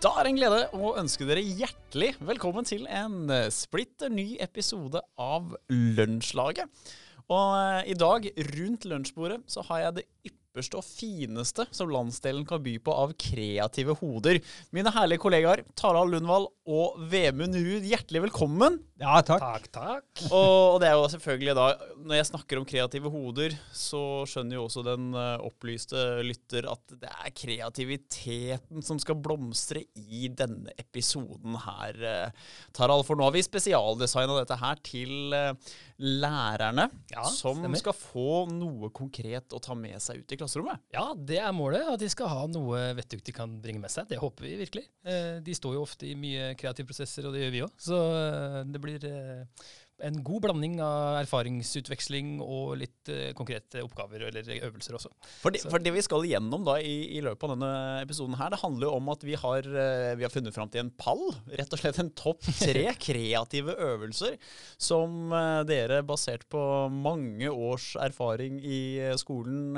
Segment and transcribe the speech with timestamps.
[0.00, 4.38] Da er det en glede å ønske dere hjertelig velkommen til en eh, splitter ny
[4.40, 6.70] episode av Lunsjlaget.
[7.28, 12.46] Og eh, i dag, rundt lunsjbordet, så har jeg det ypperste og fineste som landsdelen
[12.48, 14.40] kan by på av kreative hoder.
[14.72, 18.80] Mine herlige kollegaer Tarald Lundvall og Vemund Ruud, hjertelig velkommen.
[19.00, 19.40] Ja, takk.
[19.40, 20.22] Takk, takk.
[20.28, 21.66] Og, og det er jo selvfølgelig da
[22.04, 26.94] Når jeg snakker om kreative hoder, så skjønner jo også den eh, opplyste lytter at
[27.00, 32.90] det er kreativiteten som skal blomstre i denne episoden her, Taral.
[32.90, 33.06] Tarald.
[33.08, 37.80] For nå har vi spesialdesigna dette her til eh, lærerne, Ja, som stemmer.
[37.80, 40.80] skal få noe konkret å ta med seg ut i klasserommet.
[40.94, 41.86] Ja, det er målet.
[41.94, 44.08] At de skal ha noe vettug de kan bringe med seg.
[44.10, 44.86] Det håper vi virkelig.
[45.04, 47.74] Eh, De står jo ofte i mye kreative prosesser, og det gjør vi òg.
[47.80, 49.64] Så eh, det blir eh,
[50.06, 55.12] en god blanding av erfaringsutveksling og litt eh, konkrete oppgaver eller øvelser også.
[55.42, 57.72] For det, for det vi skal igjennom da i, i løpet av denne
[58.04, 60.84] episoden her, det handler jo om at vi har, eh, vi har funnet fram til
[60.84, 61.22] en pall.
[61.52, 64.40] Rett og slett en topp tre kreative øvelser
[64.80, 65.34] som
[65.68, 68.80] dere, basert på mange års erfaring i
[69.20, 69.76] skolen,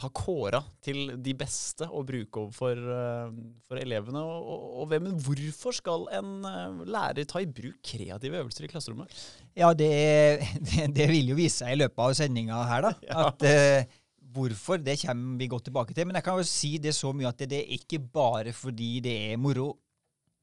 [0.00, 3.32] har kåra til de beste å bruke overfor eh,
[3.68, 4.22] for elevene.
[4.22, 8.70] Og, og, hvem, men hvorfor skal en eh, lærer ta i bruk kreative øvelser i
[8.72, 9.14] klasserommet?
[9.58, 9.90] Ja, det,
[10.68, 12.94] det, det vil jo vise seg i løpet av sendinga her, da.
[13.10, 13.26] Ja.
[13.26, 13.98] At uh,
[14.34, 16.06] hvorfor, det kommer vi godt tilbake til.
[16.06, 18.98] Men jeg kan jo si det så mye at det, det er ikke bare fordi
[19.04, 19.72] det er moro.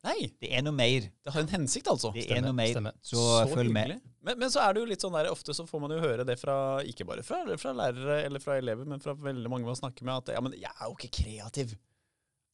[0.07, 1.07] Nei, Det er noe mer.
[1.25, 2.13] det har en hensikt, altså.
[2.15, 2.71] Det Stemmer, er noe mer.
[2.71, 2.93] stemmer.
[3.03, 3.97] Så, følg med.
[4.23, 6.23] Men, men så er det jo litt sånn der, ofte så får man jo høre
[6.27, 6.55] det fra,
[6.87, 10.23] ikke bare fra, fra lærere eller fra elever, men fra veldig mange man snakker med,
[10.23, 11.75] at ja, men jeg er jo ikke kreativ.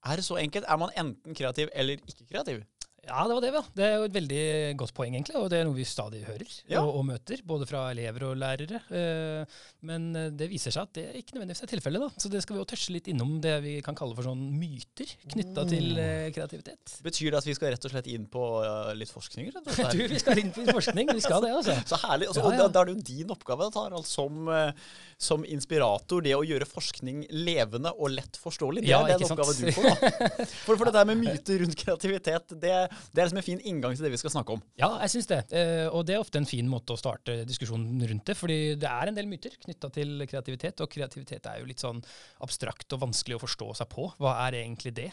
[0.04, 0.66] Er det så enkelt?
[0.68, 2.64] Er man enten kreativ eller ikke kreativ?
[3.04, 3.62] Ja, det var det, ja.
[3.76, 4.44] Det er jo et veldig
[4.80, 5.36] godt poeng, egentlig.
[5.36, 6.80] Og det er noe vi stadig hører Ja.
[6.86, 8.80] og, og møter, både fra elever og lærere.
[8.96, 9.58] Eh,
[9.90, 12.06] men eh, det viser seg at det ikke nødvendigvis er tilfellet.
[12.06, 12.22] da.
[12.24, 15.12] Så det skal vi jo touche litt innom det vi kan kalle for sånn myter
[15.34, 16.96] knytta til eh, kreativitet.
[17.03, 19.52] Betyr det at vi skal rett og slett inn på uh, litt forskning?
[19.52, 21.12] Rett og Du, vi skal inn på forskning.
[21.20, 21.75] Vi skal det, altså.
[21.91, 22.31] Så herlig.
[22.31, 24.47] Også, Ja, og da, da er det jo din oppgave Tarald, som,
[25.20, 28.85] som inspirator, det å gjøre forskning levende og lett forståelig.
[28.88, 29.91] Det Ja, er den oppgaven du får.
[29.91, 30.47] da.
[30.64, 32.74] For, for det der med myter rundt kreativitet, det,
[33.12, 34.64] det er liksom en fin inngang til det vi skal snakke om.
[34.80, 35.42] Ja, jeg syns det.
[35.56, 38.38] Eh, og det er ofte en fin måte å starte diskusjonen rundt det.
[38.40, 42.02] Fordi det er en del myter knytta til kreativitet, og kreativitet er jo litt sånn
[42.46, 44.09] abstrakt og vanskelig å forstå seg på.
[44.22, 45.09] Hva er egentlig det?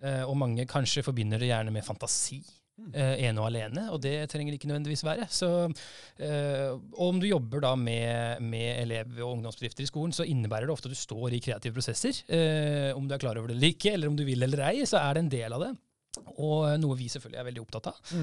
[0.00, 2.42] Eh, og mange kanskje forbinder det gjerne med fantasi.
[2.80, 5.26] Uh, ene og alene, og det trenger det ikke nødvendigvis være.
[5.30, 10.24] Så, uh, og om du jobber da med, med elev- og ungdomsbedrifter i skolen, så
[10.24, 12.22] innebærer det ofte at du står i kreative prosesser.
[12.30, 14.88] Uh, om du er klar over det eller ikke, eller om du vil eller ei,
[14.88, 15.70] så er det en del av det.
[16.42, 18.14] Og noe vi selvfølgelig er veldig opptatt av.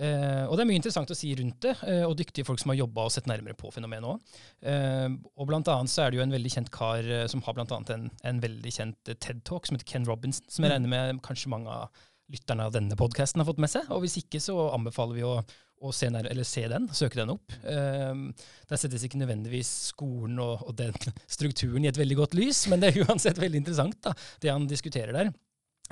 [0.00, 2.70] Eh, og det er mye interessant å si rundt det, eh, og dyktige folk som
[2.72, 4.36] har jobba og sett nærmere på fenomenet òg.
[4.70, 7.56] Eh, og blant annet så er det jo en veldig kjent kar eh, som har
[7.56, 10.92] blant annet en, en veldig kjent eh, TED-talk som heter Ken Robinson, som jeg regner
[10.92, 13.90] med kanskje mange av lytterne av denne podkasten har fått med seg.
[13.90, 17.34] Og hvis ikke, så anbefaler vi å, å se, nær, eller se den, søke den
[17.34, 17.58] opp.
[17.66, 20.94] Eh, der settes ikke nødvendigvis skolen og, og den
[21.36, 24.14] strukturen i et veldig godt lys, men det er uansett veldig interessant, da,
[24.44, 25.34] det han diskuterer der.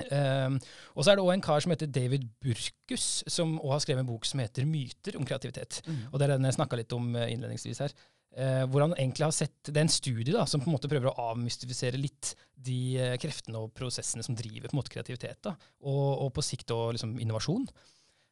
[0.07, 0.59] Um,
[0.95, 4.03] og så er det òg en kar som heter David Burkus, som også har skrevet
[4.05, 5.81] en bok som heter 'Myter om kreativitet'.
[6.11, 7.93] Og Det er den jeg snakka litt om eh, innledningsvis her.
[8.29, 10.87] Uh, hvor han egentlig har sett, Det er en studie da, som på en måte
[10.87, 15.41] prøver å avmystifisere litt de eh, kreftene og prosessene som driver på en måte kreativitet,
[15.43, 17.65] da, og, og på sikt og liksom innovasjon.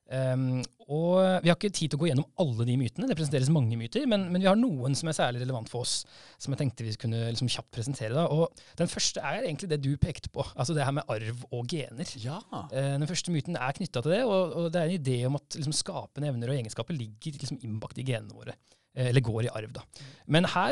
[0.08, 3.50] Um, og Vi har ikke tid til å gå gjennom alle de mytene, det presenteres
[3.52, 5.98] mange myter, men, men vi har noen som er særlig relevant for oss,
[6.40, 8.14] som jeg tenkte vi kunne liksom kjapt presentere.
[8.16, 11.44] da, og Den første er egentlig det du pekte på, altså det her med arv
[11.52, 12.08] og gener.
[12.24, 12.40] Ja.
[12.72, 15.36] Uh, Den første myten er knytta til det, og, og det er en idé om
[15.42, 18.56] at liksom, skapende evner og egenskaper ligger liksom, innbakt i genene våre.
[18.96, 19.84] eh, Eller går i arv, da.
[20.26, 20.72] Men her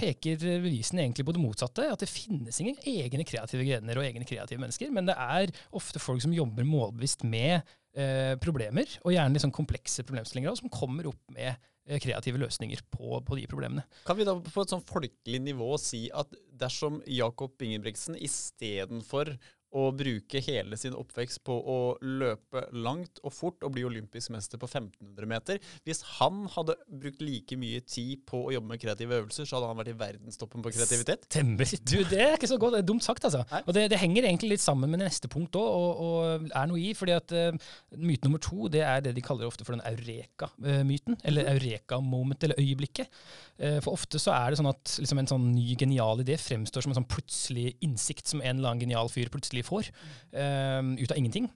[0.00, 1.92] peker bevisene egentlig på det motsatte.
[1.92, 6.00] At det finnes ingen egne kreative gener og egne kreative mennesker, men det er ofte
[6.00, 7.60] folk som jobber målbevisst med
[7.96, 13.18] eh, problemer, og gjerne sånn komplekse problemstillinger, som kommer opp med eh, kreative løsninger på,
[13.26, 13.86] på de problemene.
[14.08, 19.34] Kan vi da på et sånn folkelig nivå si at dersom Jakob Ingebrigtsen istedenfor
[19.72, 24.60] å bruke hele sin oppvekst på å løpe langt og fort og bli olympisk mester
[24.60, 25.60] på 1500 meter.
[25.86, 29.70] Hvis han hadde brukt like mye tid på å jobbe med kreative øvelser, så hadde
[29.70, 31.26] han vært i verdenstoppen på kreativitet.
[31.30, 31.72] Stemmer.
[31.88, 32.76] Du, det er ikke så godt.
[32.76, 33.44] Det er dumt sagt, altså.
[33.52, 33.62] Nei.
[33.66, 36.68] Og det, det henger egentlig litt sammen med det neste punkt òg, og, og er
[36.70, 36.92] noe i.
[36.98, 41.18] fordi at uh, myte nummer to det er det de kaller ofte for den eureka-myten.
[41.28, 43.08] Eller eureka-moment, eller øyeblikket.
[43.56, 46.84] Uh, for ofte så er det sånn at liksom, en sånn ny genial idé fremstår
[46.84, 49.90] som en sånn plutselig innsikt som en eller annen genial fyr plutselig får,
[50.32, 51.50] eh, ut av ingenting.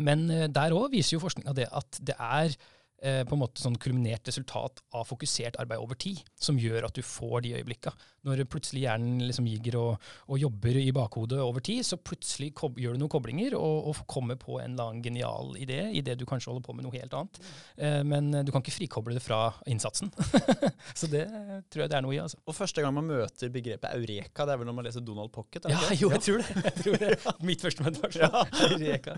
[0.00, 2.54] Men eh, der òg viser jo forskninga det at det er
[3.02, 6.96] eh, på en måte sånn kulminert resultat av fokusert arbeid over tid, som gjør at
[6.96, 7.92] du får de øyeblikka.
[8.28, 12.96] Når plutselig hjernen liksom ligger og, og jobber i bakhodet over tid, så plutselig gjør
[12.96, 16.50] du noen koblinger og, og, kommer på en eller annen genial idé idet du kanskje
[16.50, 17.40] holder på med noe helt annet.
[17.80, 20.12] Eh, men du kan ikke frikoble det fra innsatsen.
[20.98, 21.26] så det
[21.70, 22.20] tror jeg det er noe i.
[22.20, 22.40] altså.
[22.44, 25.70] Og første gang man møter begrepet eureka, det er vel når man leser Donald Pocket?
[25.70, 26.64] Ja, jo, jeg tror det.
[26.66, 27.12] Jeg tror det.
[27.50, 28.44] Mitt første møte var Ja.
[28.70, 29.16] Eureka.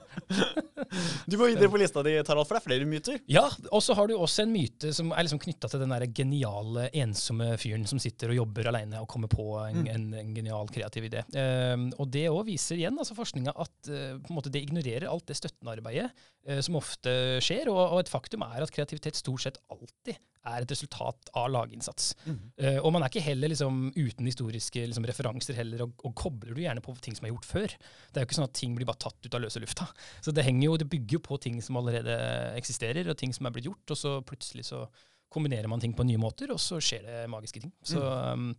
[1.26, 3.19] Du må videre på lista di, Tarald, for det er flere myter.
[3.31, 6.04] Ja, og så har du også en myte som er liksom knytta til den der
[6.12, 9.88] geniale, ensomme fyren som sitter og jobber aleine og kommer på en, mm.
[9.94, 11.22] en, en genial, kreativ idé.
[11.32, 15.72] Um, og det òg viser igjen altså forskninga at uh, det ignorerer alt det støttende
[15.78, 17.14] arbeidet uh, som ofte
[17.44, 17.70] skjer.
[17.72, 22.12] Og, og, et faktum er at kreativitet stort sett alltid er et resultat av laginnsats.
[22.26, 22.38] Mm.
[22.58, 26.56] Uh, og man er ikke heller liksom, uten historiske liksom, referanser heller, og, og, kobler
[26.56, 27.76] du gjerne på ting som er gjort før.
[28.10, 29.86] Det er jo ikke sånn at ting blir bare tatt ut av løse lufta.
[30.24, 32.18] Så det, jo, det bygger jo på ting som allerede
[32.58, 34.86] eksisterer, og ting som er blitt gjort, og så plutselig så
[35.32, 37.72] kombinerer man ting på nye måter, og så skjer det magiske ting.
[37.86, 38.50] Så um,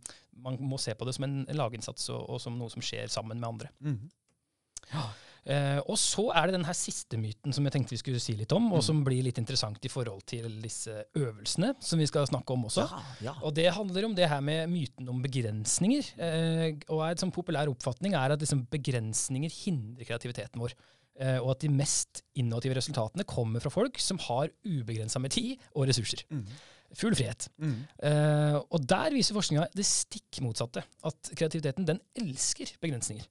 [0.42, 3.38] man må se på det som en laginnsats og, og, som noe som skjer sammen
[3.38, 3.70] med andre.
[3.84, 4.00] Mm.
[4.90, 5.04] Ja.
[5.44, 8.32] Eh, og så er det den her siste myten som jeg tenkte vi skulle si
[8.38, 8.86] litt om, og mm.
[8.86, 12.86] som blir litt interessant i forhold til disse øvelsene som vi skal snakke om også.
[12.88, 13.36] Ja, ja.
[13.44, 16.10] Og det handler om det her med myten om begrensninger.
[16.16, 20.76] Eh, og en sånn populær oppfatning er at liksom, begrensninger hindrer kreativiteten vår.
[21.20, 25.60] Eh, og at de mest innovative resultatene kommer fra folk som har ubegrensa med tid
[25.74, 26.24] og ressurser.
[26.32, 26.46] Mm.
[26.94, 27.48] Full frihet.
[27.58, 27.78] Mm.
[27.98, 30.84] Uh, og der viser forskninga det stikk motsatte.
[31.06, 33.26] At kreativiteten den elsker begrensninger.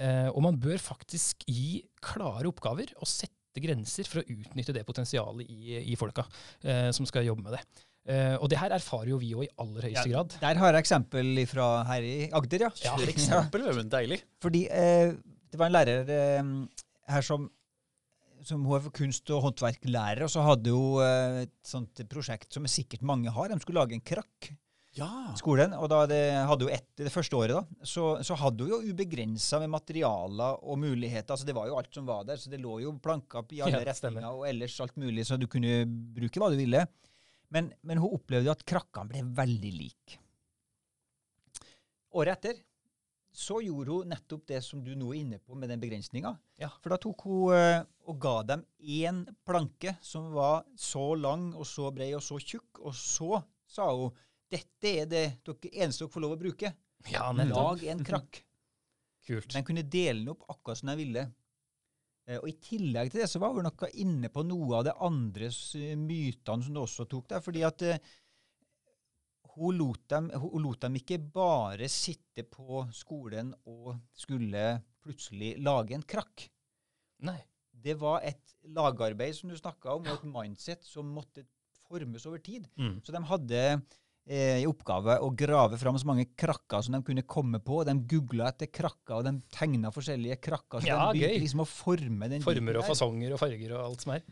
[0.00, 4.84] Eh, og man bør faktisk gi klare oppgaver og sette grenser for å utnytte det
[4.88, 6.24] potensialet i, i folka
[6.64, 7.62] eh, som skal jobbe med det.
[8.10, 10.38] Eh, og det her erfarer jo vi jo i aller høyeste ja, grad.
[10.42, 12.70] Der har jeg eksempel fra her i Agder, ja.
[12.82, 13.84] ja eksempel, ja.
[13.98, 14.22] Deilig.
[14.42, 15.12] Fordi eh,
[15.52, 16.54] det var en lærer eh,
[17.12, 17.50] her som
[18.42, 22.50] som hun er for kunst- og håndverklærer, og så hadde hun eh, et sånt prosjekt
[22.50, 23.52] som sikkert mange har.
[23.52, 24.50] De skulle lage en krakk
[24.98, 25.10] ja.
[25.38, 25.74] skolen.
[25.78, 28.94] Og da det hadde jo etter det første året, da, så, så hadde hun jo
[28.94, 31.34] ubegrensa med materialer og muligheter.
[31.34, 33.82] altså Det var jo alt som var der, så det lå jo planker i alle
[33.82, 35.84] ja, retninger og ellers alt mulig, så du kunne
[36.16, 36.84] bruke hva du ville.
[37.52, 40.20] Men, men hun opplevde at krakkene ble veldig like.
[42.16, 42.60] Året etter
[43.32, 46.34] så gjorde hun nettopp det som du nå er inne på med den begrensninga.
[46.60, 46.68] Ja.
[46.84, 51.64] For da tok hun uh, og ga dem én planke som var så lang og
[51.68, 54.12] så bred og så tjukk, og så sa hun
[54.52, 56.72] dette er det dere eneste dere får lov å bruke.
[57.10, 58.42] Ja, Lag en krakk.
[59.26, 59.52] Kult.
[59.54, 61.28] De kunne dele den opp akkurat som de ville.
[62.26, 64.96] Eh, og I tillegg til det så var vi noe inne på noe av det
[65.02, 65.50] andre
[65.98, 67.44] mytene som du også tok der.
[67.44, 68.10] fordi at uh,
[69.56, 75.98] hun, lot dem, hun lot dem ikke bare sitte på skolen og skulle plutselig lage
[75.98, 76.46] en krakk.
[77.26, 77.40] Nei.
[77.82, 81.42] Det var et lagarbeid som du snakka om, og et mindset som måtte
[81.88, 82.68] formes over tid.
[82.78, 83.00] Mm.
[83.02, 83.80] Så de hadde eh,
[84.22, 87.80] i oppgave å grave fram så mange krakker som de kunne komme på.
[87.88, 90.84] De googla etter krakker, og de tegna forskjellige krakker.
[90.84, 94.06] Så ja, de begynte liksom å forme den Former og fasonger og farger og alt
[94.06, 94.22] som er.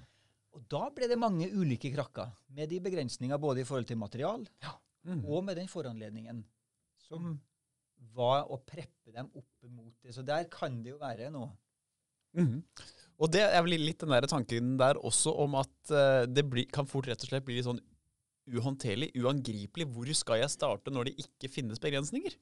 [0.54, 4.46] Og da ble det mange ulike krakker, med de begrensninger både i forhold til material
[4.62, 4.75] ja.
[5.06, 5.22] mm.
[5.25, 6.42] og med den foranledningen
[7.06, 7.34] som
[8.14, 10.14] var å preppe dem opp mot det.
[10.14, 11.50] Så der kan det jo være noe.
[12.38, 12.60] Mm.
[13.20, 16.68] Og det er vel litt den der tanken der også om at uh, det blir,
[16.73, 17.82] kan fort rett og slett bli litt sånn
[18.57, 19.87] uhåndterlig, uangripelig.
[19.95, 22.37] Hvor skal jeg starte når det ikke finnes begrensninger?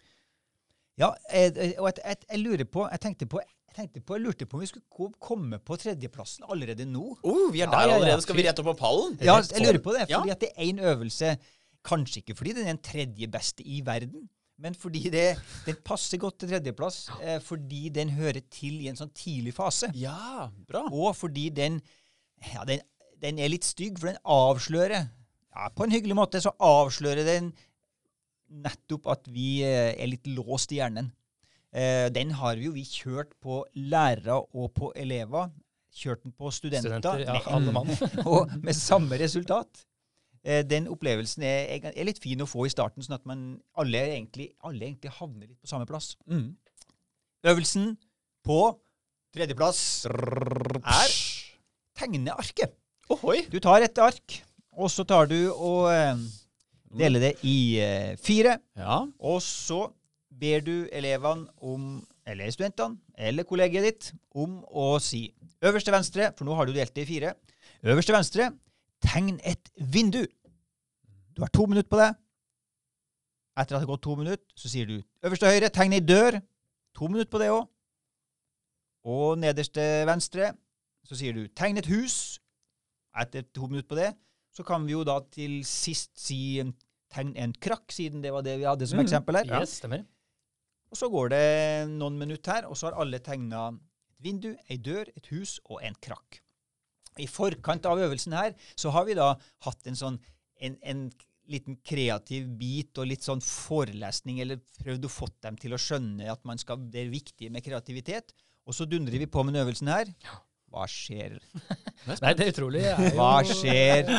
[0.99, 4.49] Ja, og jeg, jeg, jeg, lurer på jeg tenkte på, jeg tenkte på, jeg lurte
[4.51, 7.13] på om vi skulle komme på tredjeplassen allerede nå.
[7.23, 8.25] Oh, vi er der ja, allerede.
[8.25, 9.15] Skal vi rette opp på pallen?
[9.23, 10.09] Ja, jeg lurer på det.
[10.11, 10.35] Fordi ja.
[10.35, 11.37] at det er én øvelse
[11.89, 14.27] Kanskje ikke fordi den er den tredje beste i verden,
[14.59, 17.05] men fordi det, den passer godt til tredjeplass.
[17.23, 19.93] Eh, fordi den hører til i en sånn tidlig fase.
[19.97, 20.83] Ja, bra.
[20.91, 21.79] Og fordi den,
[22.51, 22.83] ja, den,
[23.23, 25.07] den er litt stygg, for den avslører
[25.59, 27.53] ja, på en hyggelig måte så avslører den
[28.49, 31.11] nettopp at vi eh, er litt låst i hjernen.
[31.75, 35.51] Eh, den har vi jo vi kjørt på lærere og på elever.
[35.99, 36.97] Kjørt den på studenter.
[36.97, 37.93] studenter ja, alle mann.
[38.31, 39.85] og med samme resultat.
[40.47, 44.05] Eh, den opplevelsen er, er, litt fin å få i starten, sånn at man, alle,
[44.15, 46.15] egentlig, alle egentlig havner litt på samme plass.
[46.31, 46.53] Mm.
[47.49, 47.97] Øvelsen
[48.47, 48.61] på
[49.35, 51.17] tredjeplass er
[51.99, 52.79] tegnearket.
[53.13, 53.43] Ohoi.
[53.51, 54.43] Du tar et ark.
[54.79, 56.21] Og så tar du og eh,
[56.99, 58.59] deler det i eh, fire.
[58.79, 59.01] Ja.
[59.19, 59.89] Og så
[60.39, 65.27] ber du elevene om, eller studentene, eller kollegiet ditt, om å si
[65.67, 67.35] øverste venstre, for nå har du delt det i fire.
[67.83, 68.53] Øverste venstre,
[69.03, 70.23] tegn et vindu.
[71.35, 72.13] Du har to minutter på det.
[73.59, 76.39] Etter at det har gått to minutter, så sier du øverste høyre, tegn ei dør.
[76.99, 77.67] To minutter på det òg.
[79.09, 80.53] Og nederste venstre,
[81.07, 82.39] så sier du tegn et hus.
[83.19, 84.13] Etter to minutter på det
[84.59, 86.59] så kan vi jo da til sist si
[87.13, 89.05] tegn en krakk, siden det var det vi hadde som mm.
[89.07, 89.53] eksempel her.
[89.61, 90.03] Yes, stemmer.
[90.89, 91.45] Og så går det
[91.93, 95.83] noen minutter her, og så har alle tegna et vindu, ei dør, et hus og
[95.87, 96.41] en krakk.
[97.19, 99.33] I forkant av øvelsen her så har vi da
[99.67, 100.19] hatt en sånn
[100.63, 101.07] en, en
[101.49, 106.29] liten kreativ bit og litt sånn forelesning, eller prøvd å få dem til å skjønne
[106.33, 108.35] at skal, det er viktig med kreativitet.
[108.69, 110.11] Og så dundrer vi på med den øvelsen her.
[110.69, 111.39] Hva skjer?
[112.23, 112.85] Nei, det er utrolig.
[112.93, 114.13] Er Hva skjer?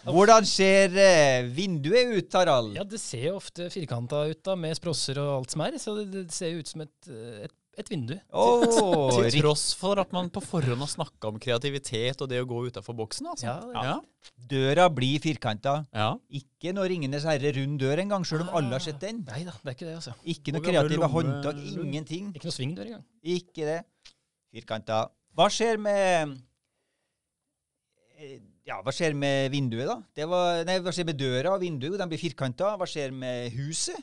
[0.00, 2.72] Hvordan ser eh, vinduet ut, Harald?
[2.78, 5.76] Ja, Det ser jo ofte firkanta ut da, med sprosser og alt som er.
[5.82, 7.10] Så det, det ser ut som et,
[7.44, 8.14] et et vindu.
[8.36, 12.48] Oh, til tross for at man på forhånd har snakka om kreativitet og det å
[12.48, 13.30] gå utafor boksen.
[13.32, 13.46] altså.
[13.46, 13.94] Ja, ja.
[14.50, 15.76] Døra blir firkanta.
[15.94, 16.10] Ja.
[16.40, 19.22] Ikke noe Ringenes herre rund dør engang, sjøl om alle har sett den.
[19.28, 20.16] Nei da, det er Ikke det altså.
[20.34, 22.34] Ikke noe kreative håndtak, ingenting.
[22.34, 23.06] Ikke noe svingdør engang.
[23.38, 23.78] Ikke det.
[24.50, 25.04] Firkanta.
[25.40, 26.34] Hva skjer med
[28.68, 30.26] ja, Hva skjer med vinduet, da?
[30.28, 31.96] Var, nei, Hva skjer med døra og vinduet?
[31.96, 32.74] De blir firkanta.
[32.76, 33.96] Hva skjer med huset?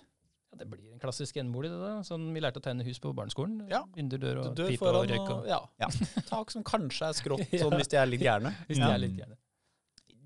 [0.47, 1.93] Ja, det blir en klassisk enebolig, det da.
[2.07, 3.67] Sånn vi lærte å tegne hus på barneskolen.
[3.69, 3.83] Ja.
[3.93, 5.29] Vinduer, dør og dør pipe og røyk.
[5.35, 5.61] Og, ja.
[5.83, 5.91] ja.
[6.31, 8.55] Tak som kanskje er skrått, sånn hvis de er litt gærne.
[8.69, 9.37] hvis de er litt gærne.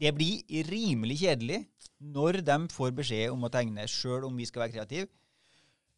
[0.02, 1.64] Det blir rimelig kjedelig
[2.02, 5.12] når de får beskjed om å tegne, sjøl om vi skal være kreative.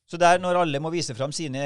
[0.10, 1.62] Så der, når alle må vise fram sine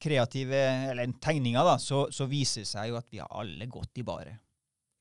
[0.00, 0.60] kreative
[0.92, 4.06] eller tegninga, da, så, så viser det seg jo at vi har alle gått i
[4.06, 4.38] baret.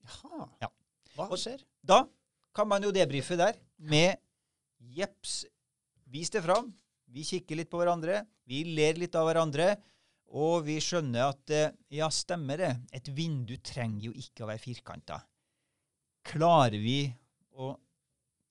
[0.08, 0.48] Jaha.
[0.64, 0.72] Ja.
[1.18, 1.62] Hva skjer?
[1.82, 2.04] Da
[2.56, 4.18] kan man jo debrife der med
[4.98, 5.44] Jepps,
[6.10, 6.72] vis det fram.
[7.12, 8.24] Vi kikker litt på hverandre.
[8.48, 9.76] Vi ler litt av hverandre.
[10.38, 12.72] Og vi skjønner at eh, ja, stemmer det.
[12.96, 15.22] Et vindu trenger jo ikke å være firkanta.
[16.28, 17.00] Klarer vi
[17.58, 17.72] å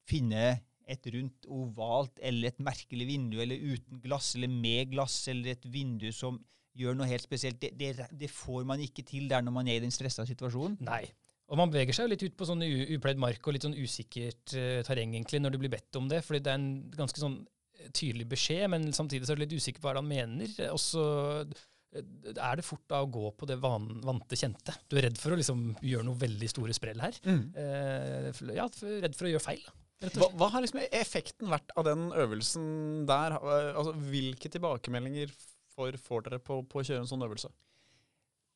[0.09, 0.49] finne
[0.87, 5.67] et rundt ovalt eller et merkelig vindu, eller uten glass, eller med glass, eller et
[5.71, 6.39] vindu som
[6.77, 9.81] gjør noe helt spesielt, det, det, det får man ikke til der når man er
[9.81, 10.79] i den stressa situasjonen.
[10.87, 11.05] Nei.
[11.47, 14.57] Og man beveger seg jo litt ut på sånn upløyd mark og litt sånn usikkert
[14.59, 17.39] uh, terreng egentlig når du blir bedt om det, fordi det er en ganske sånn
[17.79, 20.51] eh, tydelig beskjed, men samtidig så er du litt usikker på hva han mener.
[20.73, 21.07] Og så
[21.47, 22.03] eh,
[22.35, 24.75] er det fort da å gå på det van, vante, kjente.
[24.91, 27.23] Du er redd for å liksom gjøre noe veldig store sprell her.
[27.25, 27.43] Mm.
[27.55, 28.67] Uh, ja,
[29.07, 29.63] redd for å gjøre feil.
[29.97, 32.67] Hva, hva, har liksom effekten vært av den øvelsen
[33.09, 33.39] der?
[33.41, 35.33] Altså, hvilke tilbakemeldinger
[35.73, 37.49] får, får dere på, på å kjøre en sånn øvelse?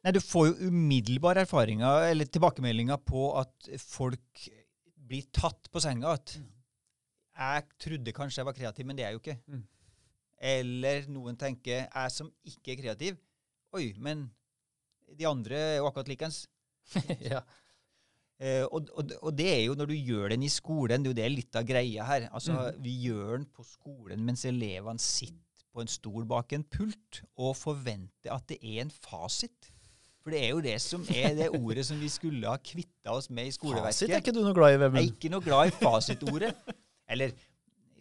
[0.04, 4.44] Nei, Du får jo umiddelbare erfaringer, eller tilbakemeldinger på at folk
[5.11, 6.14] blir tatt på senga.
[6.16, 6.47] At mm.
[7.40, 9.38] jeg trodde kanskje jeg var kreativ, men det er jeg jo ikke.
[9.49, 9.64] Mm.
[10.50, 13.18] Eller noen tenker jeg som ikke er kreativ.
[13.76, 14.28] Oi, men
[15.16, 16.44] de andre er jo akkurat likens.
[17.32, 17.42] ja.
[18.40, 21.12] Eh, og, og, og, det er jo når du gjør den i skolen, det er
[21.12, 22.28] jo det litt av greia her.
[22.32, 22.78] Altså, mm.
[22.85, 27.52] Vi gjør den på skolen mens elevene sitter på en stol bak en pult og
[27.59, 29.68] forventer at det er en fasit.
[30.20, 33.30] For det er jo det som er det ordet som vi skulle ha kvitta oss
[33.30, 33.92] med i skoleverket.
[33.92, 35.00] Fasit er ikke du noe glad i, Vemund?
[35.00, 36.75] Jeg er ikke noe glad i fasitordet.
[37.11, 37.37] Eller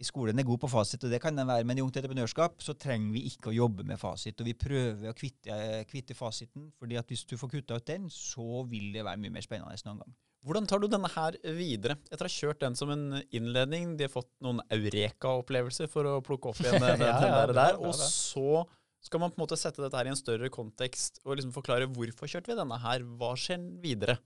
[0.04, 2.72] skolen er god på fasit, og det kan den være, men i Ungt entreprenørskap så
[2.80, 4.40] trenger vi ikke å jobbe med fasit.
[4.40, 8.08] Og vi prøver å kvitte, kvitte fasiten, fordi at hvis du får kutta ut den,
[8.12, 10.18] så vil det være mye mer spennende noen gang.
[10.46, 11.98] Hvordan tar du denne her videre?
[12.08, 16.20] Etter å ha kjørt den som en innledning, de har fått noen eureka-opplevelser for å
[16.24, 18.64] plukke opp igjen den, ja, ja, der, der, og så
[19.04, 21.88] skal man på en måte sette dette her i en større kontekst og liksom forklare
[21.92, 23.04] hvorfor kjørte vi denne her?
[23.20, 24.18] Hva skjer videre?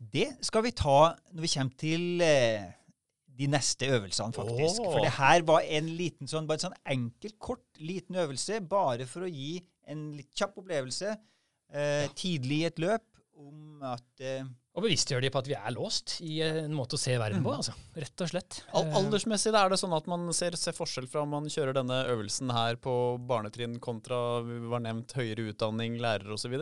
[0.00, 0.98] Det skal vi ta
[1.32, 2.68] når vi kommer til eh,
[3.40, 4.80] de neste øvelsene, faktisk.
[4.84, 4.94] Oh.
[4.94, 9.08] For det her var en liten sånn, bare en sånn enkel, kort, liten øvelse bare
[9.08, 9.58] for å gi
[9.90, 12.12] en litt kjapp opplevelse eh, ja.
[12.16, 13.06] tidlig i et løp
[13.38, 17.00] om at eh, og bevisstgjør de på at vi er låst i en måte å
[17.00, 17.58] se verden på, mm.
[17.58, 17.74] altså.
[17.98, 18.60] Rett og slett.
[18.78, 22.04] Al aldersmessig er det sånn at man ser, ser, forskjell fra om man kjører denne
[22.12, 22.94] øvelsen her på
[23.26, 26.54] barnetrinn kontra vi var nevnt høyere utdanning, lærere osv.?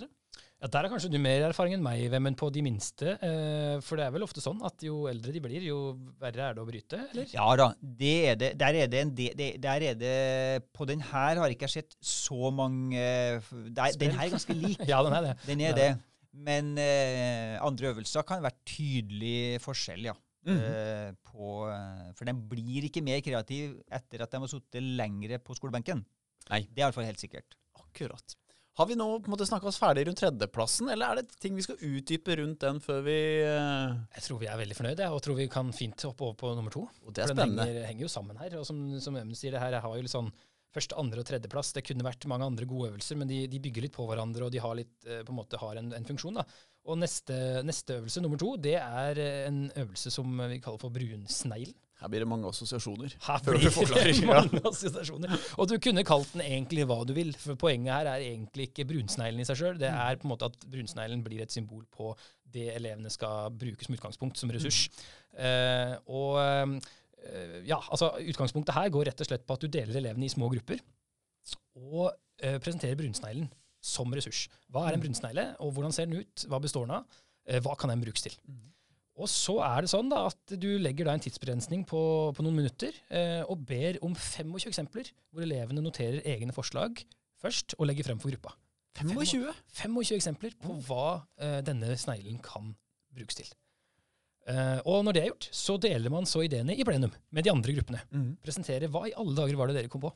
[0.58, 3.12] Ja, Der er kanskje du mer erfaring enn meg, men på de minste.
[3.22, 6.56] Eh, for det er vel ofte sånn at jo eldre de blir, jo verre er
[6.56, 7.28] det å bryte, eller?
[7.30, 8.52] Ja da, det er det.
[8.58, 10.18] Der er det, en del, der er det
[10.74, 12.98] På den her har jeg ikke sett så mange
[13.44, 14.80] der, Den her er ganske lik.
[14.90, 15.40] ja, den er det.
[15.46, 15.78] Den er ja.
[15.78, 15.90] det.
[16.36, 20.16] Men eh, andre øvelser kan være tydelig forskjell, ja.
[20.46, 20.64] Mm -hmm.
[20.64, 25.38] eh, på, eh, for den blir ikke mer kreativ etter at de har sittet lengre
[25.38, 26.04] på skolebenken.
[26.50, 26.60] Nei.
[26.62, 27.56] Det er iallfall helt sikkert.
[27.74, 28.36] Akkurat.
[28.78, 31.56] Har vi nå på en måte snakka oss ferdig rundt tredjeplassen, eller er det ting
[31.56, 33.96] vi skal utdype rundt den før vi eh...
[34.14, 36.70] Jeg tror vi er veldig fornøyde, og tror vi kan fint hoppe over på nummer
[36.70, 36.84] to.
[37.02, 37.64] Og det er For spennende.
[37.64, 38.54] Den henger, henger, jo sammen her.
[38.60, 40.30] Og som, som Emmen sier, det her har jo litt sånn
[40.74, 41.72] første, andre og tredjeplass.
[41.76, 44.54] Det kunne vært mange andre gode øvelser, men de, de bygger litt på hverandre, og
[44.54, 46.40] de har, litt, eh, på en, måte har en, en funksjon.
[46.40, 46.46] Da.
[46.88, 50.94] Og neste, neste, øvelse, nummer to, det er eh, en øvelse som vi kaller for
[50.94, 51.76] brunsneglen.
[51.98, 53.16] Her blir det mange assosiasjoner.
[53.26, 55.32] Her blir det mange assosiasjoner.
[55.58, 58.86] Og du kunne kalt den egentlig hva du vil, for poenget her er egentlig ikke
[58.92, 59.80] brunsneglen i seg sjøl.
[59.80, 62.12] Det er på en måte at brunsneglen blir et symbol på
[62.54, 64.86] det elevene skal bruke som utgangspunkt, som ressurs.
[64.88, 65.42] Mm.
[65.42, 66.78] Uh, og
[67.66, 70.50] ja, altså Utgangspunktet her går rett og slett på at du deler elevene i små
[70.52, 70.80] grupper,
[71.78, 73.50] og uh, presenterer brunsneglen
[73.84, 74.46] som ressurs.
[74.72, 75.06] Hva er en mm.
[75.06, 76.46] brunsnegle, og hvordan ser den ut?
[76.50, 77.22] Hva består den av?
[77.64, 78.34] hva kan den brukes til?
[78.44, 78.68] Mm.
[79.18, 82.00] Og så er det sånn da, at du legger da en tidsbegrensning på,
[82.36, 87.02] på noen minutter eh, og ber om 25 eksempler hvor elevene noterer egne forslag
[87.42, 88.54] først og legger frem for gruppa.
[88.98, 89.48] 25?
[89.78, 91.08] 25 eksempler på hva
[91.42, 92.72] eh, denne sneglen kan
[93.14, 93.50] brukes til.
[94.48, 97.52] Eh, og når det er gjort, så deler man så ideene i plenum med de
[97.52, 98.00] andre gruppene.
[98.14, 98.30] Mm.
[98.44, 100.12] Presenterer hva i alle dager var det dere kom på.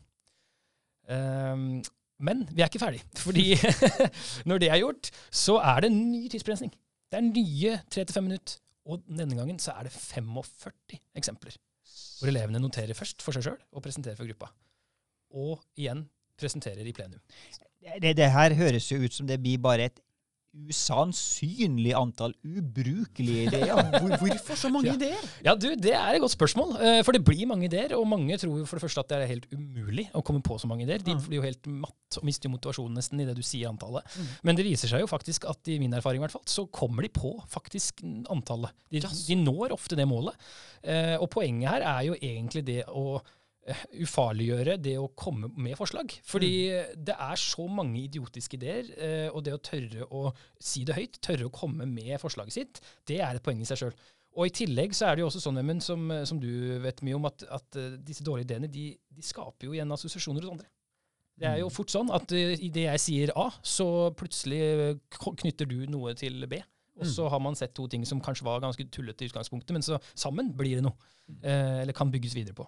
[1.11, 1.83] Um,
[2.23, 3.03] men vi er ikke ferdig.
[3.27, 3.53] Fordi
[4.49, 6.73] når det er gjort, så er det en ny tidsbegrensning.
[7.13, 11.55] Det er nye 3-5 minutter og denne gangen så er det 45 eksempler.
[12.19, 14.51] Hvor elevene noterer først for seg sjøl og presenterer for gruppa.
[15.39, 16.05] Og igjen
[16.39, 17.21] presenterer i plenum.
[18.03, 20.03] Det, det, her høres jo ut som det blir bare et
[20.53, 23.73] usannsynlig antall ubrukelige ideer.
[23.73, 24.97] Hvor, hvorfor så mange ja.
[24.99, 25.25] ideer?
[25.47, 26.75] Ja, du, Det er et godt spørsmål.
[26.77, 27.95] Eh, for det blir mange ideer.
[27.97, 30.59] Og mange tror jo for det første at det er helt umulig å komme på
[30.61, 31.03] så mange ideer.
[31.05, 34.05] De blir jo helt matt og mister jo motivasjonen nesten i det du sier antallet.
[34.13, 34.33] Mm.
[34.49, 37.07] Men det viser seg jo faktisk at i min erfaring i hvert fall, så kommer
[37.07, 38.75] de på faktisk antallet.
[38.93, 40.37] De, de når ofte det målet.
[40.85, 43.23] Eh, og poenget her er jo egentlig det å
[44.03, 46.11] ufarliggjøre det å komme med forslag.
[46.27, 47.05] Fordi mm.
[47.07, 51.21] det er så mange idiotiske ideer, eh, og det å tørre å si det høyt,
[51.23, 53.95] tørre å komme med forslaget sitt, det er et poeng i seg sjøl.
[54.33, 57.19] Og i tillegg så er det jo også sånn, Emund, som, som, du vet mye
[57.19, 60.71] om, at, at eh, disse dårlige ideene de, de, skaper jo igjen assosiasjoner hos andre.
[61.39, 61.75] Det er jo mm.
[61.75, 66.59] fort sånn at i det jeg sier A, så plutselig knytter du noe til B.
[67.01, 67.31] Og så mm.
[67.33, 70.51] har man sett to ting som kanskje var ganske tullete i utgangspunktet, men så sammen
[70.57, 70.99] blir det noe.
[71.41, 72.67] Uh, eller kan bygges videre på.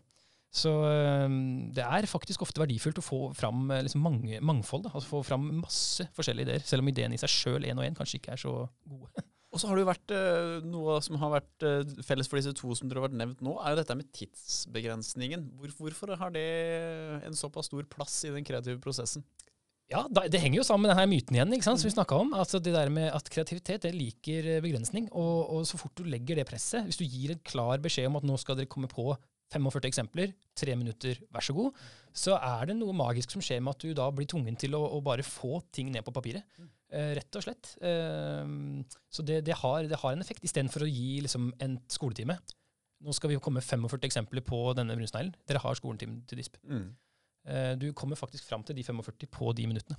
[0.54, 4.86] Så ehm, det er faktisk ofte verdifullt å få fram eh, liksom mange, mangfold.
[4.86, 4.92] Da.
[4.94, 7.96] Altså få fram masse forskjellige ideer, selv om ideene i seg sjøl én og én
[7.98, 9.10] kanskje ikke er så gode.
[9.54, 12.50] Og så har det jo vært uh, Noe som har vært uh, felles for disse
[12.58, 15.44] to som dere har vært nevnt nå, er jo dette med tidsbegrensningen.
[15.60, 16.42] Hvor, hvorfor har det
[17.22, 19.22] en såpass stor plass i den kreative prosessen?
[19.92, 22.34] Ja, Det henger jo sammen med denne myten igjen, ikke sant, som vi snakka om.
[22.34, 25.06] altså Det der med at kreativitet det liker begrensning.
[25.12, 28.18] Og, og, så fort du legger det presset, hvis du gir en klar beskjed om
[28.18, 29.12] at nå skal dere komme på
[29.54, 31.78] 45 eksempler, tre minutter, vær så god,
[32.14, 34.82] så er det noe magisk som skjer med at du da blir tvungen til å,
[34.96, 36.46] å bare få ting ned på papiret.
[36.94, 37.72] Uh, rett og slett.
[37.82, 42.38] Uh, så det, det, har, det, har, en effekt, istedenfor å gi liksom, en skoletime.
[43.04, 45.34] Nå skal vi komme 45 eksempler på denne brunsneglen.
[45.48, 46.60] Dere har skoletime til DISP.
[46.70, 46.86] Mm.
[47.48, 49.98] Uh, du kommer faktisk fram til de 45 på de minuttene.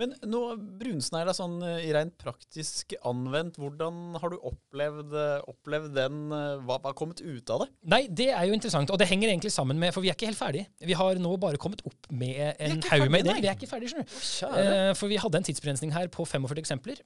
[0.00, 0.40] Men nå
[0.80, 3.60] brunsnegla sånn eh, i rent praktisk anvendt.
[3.62, 6.16] Hvordan har du opplevd, eh, opplevd den?
[6.34, 7.68] Eh, hva har kommet ut av det?
[7.94, 10.30] Nei, Det er jo interessant, og det henger egentlig sammen med For vi er ikke
[10.30, 10.64] helt ferdig.
[10.82, 13.40] Vi har nå bare kommet opp med en haug med ideer.
[13.44, 14.98] Vi er ikke ferdig, skjønner du.
[14.98, 17.00] for vi hadde en tidsbegrensning her på 45 eksempler.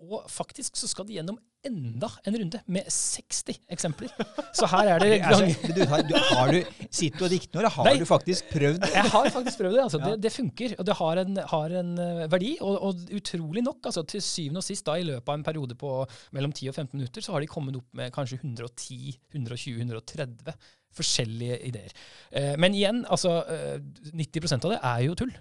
[0.00, 4.12] Og faktisk så skal de gjennom enda en runde med 60 eksempler.
[4.56, 7.60] Så her er det altså, du, har, du, har du, Sitter du og dikter nå,
[7.62, 8.88] eller har Nei, du faktisk prøvd?
[8.94, 9.84] Jeg har faktisk prøvd det.
[9.84, 10.00] altså.
[10.00, 10.10] Ja.
[10.10, 12.56] Det, det, funker, og det har en, har en uh, verdi.
[12.64, 15.76] Og, og, utrolig nok, altså til syvende og sist, da i løpet av en periode
[15.78, 15.94] på
[16.36, 20.54] mellom 10 og 15 minutter, så har de kommet opp med kanskje 110, 120, 130
[20.96, 21.92] forskjellige ideer.
[22.32, 25.32] Uh, men igjen, altså uh, eh, 90% av det er jo tull,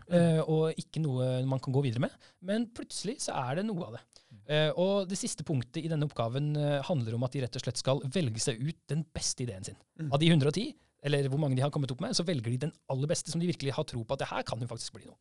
[0.45, 2.30] og ikke noe man kan gå videre med.
[2.45, 4.04] Men plutselig så er det noe av det.
[4.49, 7.63] Uh, og Det siste punktet i denne oppgaven uh, handler om at de rett og
[7.63, 9.77] slett skal velge seg ut den beste ideen sin.
[10.01, 10.09] Mm.
[10.09, 10.71] Av de 110,
[11.05, 13.41] eller hvor mange de har kommet opp med, så velger de den aller beste som
[13.41, 15.19] de virkelig har tro på at det her kan jo faktisk bli noe.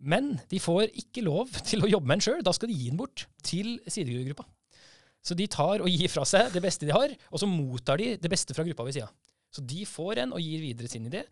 [0.00, 2.42] Men de får ikke lov til å jobbe med den sjøl.
[2.46, 4.46] Da skal de gi den bort til sidegruppa.
[5.20, 8.14] Så de tar og gir fra seg det beste de har, og så mottar de
[8.20, 9.08] det beste fra gruppa ved sida.
[9.52, 11.24] Så de får en og gir videre sin idé.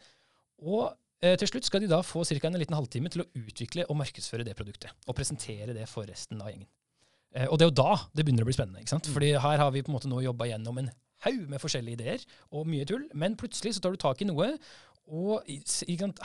[0.61, 0.91] Og
[1.23, 2.51] eh, til slutt skal de da få ca.
[2.51, 4.93] en liten halvtime til å utvikle og markedsføre det produktet.
[5.07, 6.69] Og presentere det for resten av gjengen.
[7.37, 8.83] Eh, og det er jo da det begynner å bli spennende.
[8.83, 9.09] ikke sant?
[9.09, 9.17] Mm.
[9.19, 10.91] Fordi her har vi på en måte nå jobba gjennom en
[11.27, 14.53] haug med forskjellige ideer og mye tull, men plutselig så tar du tak i noe,
[15.09, 15.45] og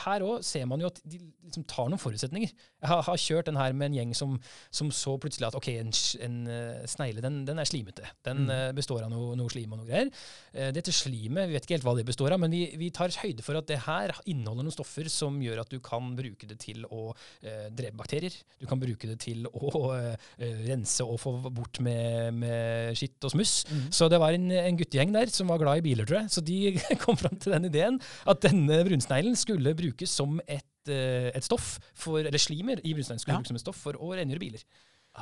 [0.05, 2.51] her òg ser man jo at de liksom tar noen forutsetninger.
[2.53, 4.35] Jeg har, har, kjørt den her med en gjeng som,
[4.73, 5.91] som så plutselig at ok, en,
[6.25, 8.07] en uh, snegle den, den, er slimete.
[8.27, 8.51] Den mm.
[8.51, 10.11] uh, består av noe, noe, slim og noe greier.
[10.51, 13.13] Uh, dette slimet, vi vet ikke helt hva det består av, men vi, vi, tar
[13.23, 16.59] høyde for at det her inneholder noen stoffer som gjør at du kan bruke det
[16.63, 17.11] til å
[17.43, 18.35] drepe bakterier.
[18.59, 19.83] Du kan bruke det til å
[20.67, 23.53] rense og få bort med, med skitt og smuss.
[23.69, 23.85] Mm.
[23.95, 26.33] Så det var en, en guttegjeng der som var glad i biler, tror jeg.
[26.33, 26.59] Så de
[27.03, 31.45] kom fram til den ideen at denne denne brunsneglen skulle brukes som et, eh, et
[31.45, 33.43] stoff for, eller slimer i brunsneglen skulle ja.
[33.43, 34.65] brukes som et stoff for å rengjøre biler.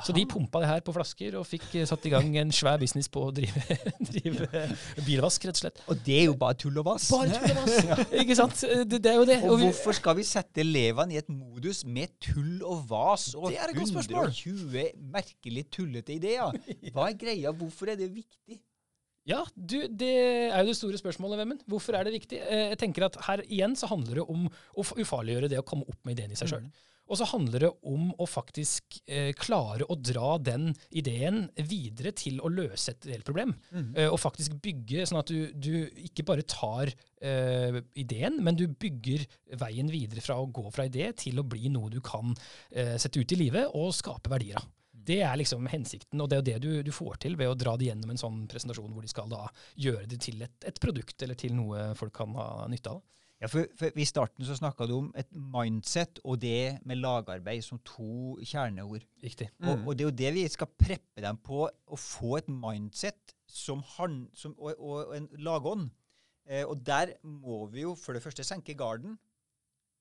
[0.00, 2.78] Så de pumpa det her på flasker og fikk eh, satt i gang en svær
[2.80, 3.76] business på å drive,
[4.08, 4.62] drive
[5.04, 5.82] bilvask, rett og slett.
[5.92, 7.10] Og det er jo bare tull og vas.
[7.12, 8.00] Bare tull og vas!
[8.22, 8.56] Ikke sant?
[8.88, 9.38] Det, det, er jo det.
[9.50, 13.60] Og, hvorfor skal vi sette elevene i et modus med tull og vas og det
[13.60, 14.32] er et godt spørsmål.
[14.32, 16.56] 120 merkelig tullete ideer?
[16.94, 17.52] Hva er greia?
[17.52, 18.62] Hvorfor er det viktig?
[19.28, 20.14] Ja, du, det
[20.50, 21.60] er jo det store spørsmålet, Vemmen.
[21.70, 22.40] Hvorfor er det viktig?
[22.42, 25.86] Eh, jeg tenker at Her igjen så handler det om å ufarliggjøre det å komme
[25.86, 26.64] opp med ideen i seg sjøl.
[26.66, 26.88] Mm.
[27.12, 32.38] Og så handler det om å faktisk eh, klare å dra den ideen videre til
[32.40, 33.52] å løse et reelt problem.
[33.70, 33.88] Mm.
[33.90, 38.64] Eh, og faktisk bygge sånn at du, du ikke bare tar eh, ideen, men du
[38.70, 39.26] bygger
[39.60, 42.32] veien videre fra å gå fra idé til å bli noe du kan
[42.70, 44.70] eh, sette ut i livet og skape verdier av.
[45.06, 47.56] Det er liksom hensikten, og det er jo det du, du, får til ved å
[47.58, 49.46] dra det gjennom en sånn presentasjon hvor de skal da
[49.80, 53.02] gjøre det til et, et produkt eller til noe folk kan ha nytte av.
[53.42, 57.64] Ja, for, for I starten så snakka du om et mindset og det med lagarbeid
[57.66, 59.02] som to kjerneord.
[59.24, 59.48] Riktig.
[59.58, 59.72] Mm.
[59.72, 63.34] Og, og, det er jo det vi skal preppe dem på, å få et mindset
[63.50, 65.90] som han, som, og, og, og, en lagånd.
[66.46, 69.18] Eh, og der må vi jo for det første senke garden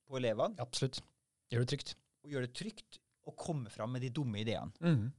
[0.05, 0.61] på elevene.
[0.61, 1.01] Absolutt.
[1.49, 1.95] Gjøre det trygt.
[2.21, 4.71] Og gjøre det trygt å komme fram med de dumme ideene.
[4.81, 5.09] Mm.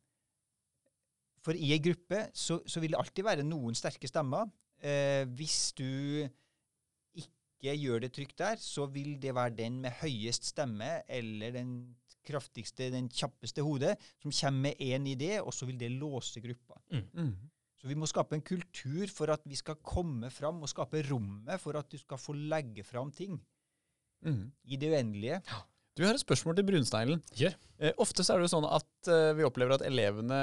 [1.43, 4.51] For i ei gruppe så, så, vil det alltid være noen sterke stemmer.
[4.83, 6.23] Eh, hvis du
[7.19, 11.75] ikke gjør det trygt der, så vil det være den med høyest stemme eller den
[12.27, 16.79] kraftigste, den kjappeste hodet som kommer med én idé, og så vil det låse gruppa.
[16.95, 17.09] Mm.
[17.13, 17.33] Mm.
[17.83, 21.59] Så vi må skape en kultur for at vi skal komme fram og skape rommet
[21.59, 23.41] for at du skal få legge fram ting
[24.23, 24.45] mm.
[24.71, 25.41] i det uendelige.
[25.49, 25.63] Ja.
[25.99, 27.21] Du har et spørsmål til Brunsteilen.
[27.37, 27.53] Yeah.
[27.83, 30.39] Eh, ofte så er det jo sånn at eh, vi opplever at elevene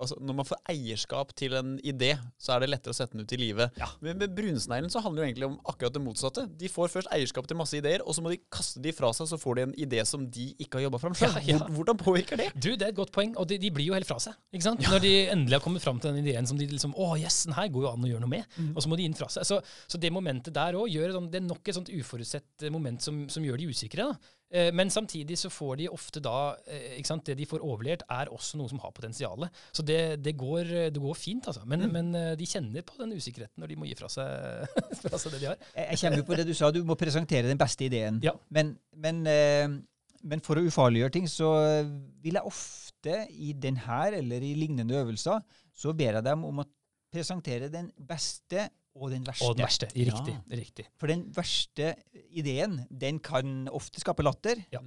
[0.00, 3.26] altså Når man får eierskap til en idé, så er det lettere å sette den
[3.28, 3.74] ut i livet.
[3.76, 3.84] Ja.
[4.00, 6.46] Men med brunsneglen så handler det jo egentlig om akkurat det motsatte.
[6.56, 9.28] De får først eierskap til masse ideer, og så må de kaste de fra seg,
[9.28, 11.36] så får de en idé som de ikke har jobba fram sjøl.
[11.50, 11.68] Ja, ja.
[11.76, 12.48] Hvordan påvirker det?
[12.56, 14.40] Du, Det er et godt poeng, og de, de blir jo helt fra seg.
[14.56, 14.88] ikke sant?
[14.88, 17.58] Når de endelig har kommet fram til den ideen som de liksom Å, yes, den
[17.60, 18.48] her går jo an å gjøre noe med.
[18.56, 18.72] Mm.
[18.72, 19.44] Og så må de inn fra seg.
[19.44, 23.04] Så, så det momentet der òg gjør sånn, Det er nok et sånt uforutsett moment
[23.04, 24.08] som, som gjør de usikre.
[24.08, 24.36] da.
[24.50, 28.32] Eh, men samtidig så får de ofte da eh, sant, Det de får overlevert, er
[28.34, 29.46] også noe som har potensial.
[29.72, 31.62] Så det, det, går, det, går, fint, altså.
[31.66, 31.92] Men, mm.
[31.94, 34.66] men, eh, de kjenner på den usikkerheten når de må gi fra seg,
[35.04, 35.62] fra seg det de har.
[35.76, 38.18] Jeg kommer jo på det du sa, du må presentere den beste ideen.
[38.26, 38.34] Ja.
[38.50, 41.52] Men, men, men, for å ufarliggjøre ting, så
[42.22, 46.68] vil jeg ofte i denne eller i lignende øvelser, så ber jeg dem om å
[47.10, 49.46] presentere den beste og den verste.
[49.46, 50.34] Og den verste, Riktig.
[50.34, 50.58] Ja.
[50.58, 50.86] riktig.
[50.98, 51.94] For den verste
[52.30, 54.62] ideen den kan ofte skape latter.
[54.74, 54.82] Ja.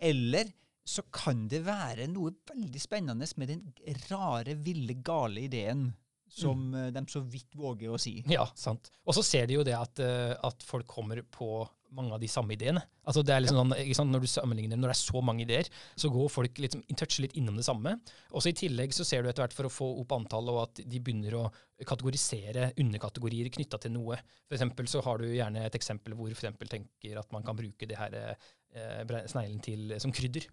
[0.00, 0.50] Eller
[0.86, 3.64] så kan det være noe veldig spennende med den
[4.10, 5.90] rare, ville, gale ideen
[6.30, 6.78] som mm.
[6.78, 8.20] Eh, de så vidt våger å si.
[8.30, 8.92] Ja, sant.
[9.04, 11.64] Og så ser de jo det at, eh, at folk kommer på
[11.96, 12.82] mange av de samme ideene.
[13.08, 15.44] Altså det er liksom sånn, ikke sant, Når du sammenligner, når det er så mange
[15.46, 17.96] ideer, så går folk liksom, toucher litt innom det samme.
[18.36, 20.82] Også I tillegg så ser du etter hvert for å få opp antallet, og at
[20.84, 21.44] de begynner å
[21.88, 24.18] kategorisere underkategorier knytta til noe.
[24.50, 27.98] For så har du gjerne et eksempel hvor for tenker at man kan bruke det
[27.98, 30.48] her eh, sneglen til, som krydder.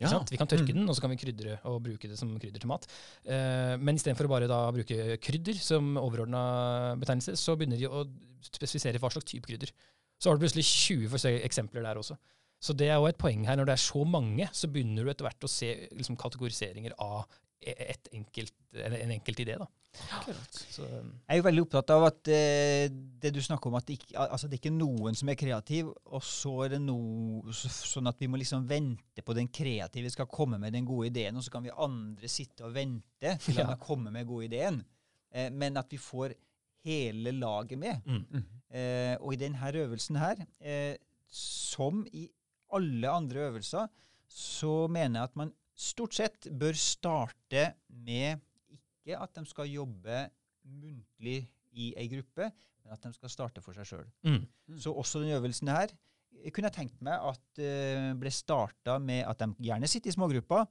[0.00, 0.18] Ja.
[0.28, 0.78] Vi kan tørke mm.
[0.80, 2.88] den, og så kan vi krydre og bruke det som krydder til mat.
[3.22, 6.42] Eh, men istedenfor å bare da bruke krydder som overordna
[7.00, 8.04] betegnelse, så begynner de å
[8.42, 9.70] spesifisere hva slags type krydder
[10.22, 12.16] så har du plutselig 20 eksempler der også.
[12.62, 13.58] Så det er jo et poeng her.
[13.58, 17.24] Når det er så mange, så begynner du etter hvert å se liksom, kategoriseringer av
[17.62, 19.56] et enkelt, en enkelt idé.
[19.58, 19.66] da.
[19.92, 23.86] Så, um, jeg er jo veldig opptatt av at eh, det du snakker om, at
[23.86, 27.52] det, ikke, altså det er ikke noen som er kreativ, og så er det noe
[27.52, 31.36] sånn at vi må liksom vente på den kreative skal komme med den gode ideen,
[31.36, 33.80] og så kan vi andre sitte og vente til han ja.
[33.82, 34.80] kommer med gode ideen.
[35.34, 36.34] Eh, men at vi får
[36.84, 38.06] hele laget med.
[38.06, 38.44] Mm.
[38.72, 40.94] Eh, og i denne øvelsen her, eh,
[41.32, 42.28] som i
[42.72, 43.88] alle andre øvelser,
[44.28, 48.40] så mener jeg at man stort sett bør starte med
[48.72, 50.22] ikke at de skal jobbe
[50.64, 51.42] muntlig
[51.72, 52.48] i ei gruppe,
[52.82, 54.08] men at de skal starte for seg sjøl.
[54.24, 54.40] Mm.
[54.68, 54.78] Mm.
[54.80, 55.92] Så også denne øvelsen her
[56.42, 60.14] jeg kunne jeg tenkt meg at uh, ble starta med at de gjerne sitter i
[60.16, 60.64] smågrupper,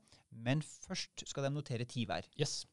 [0.43, 2.27] men først skal de notere ti hver.
[2.39, 2.63] Yes.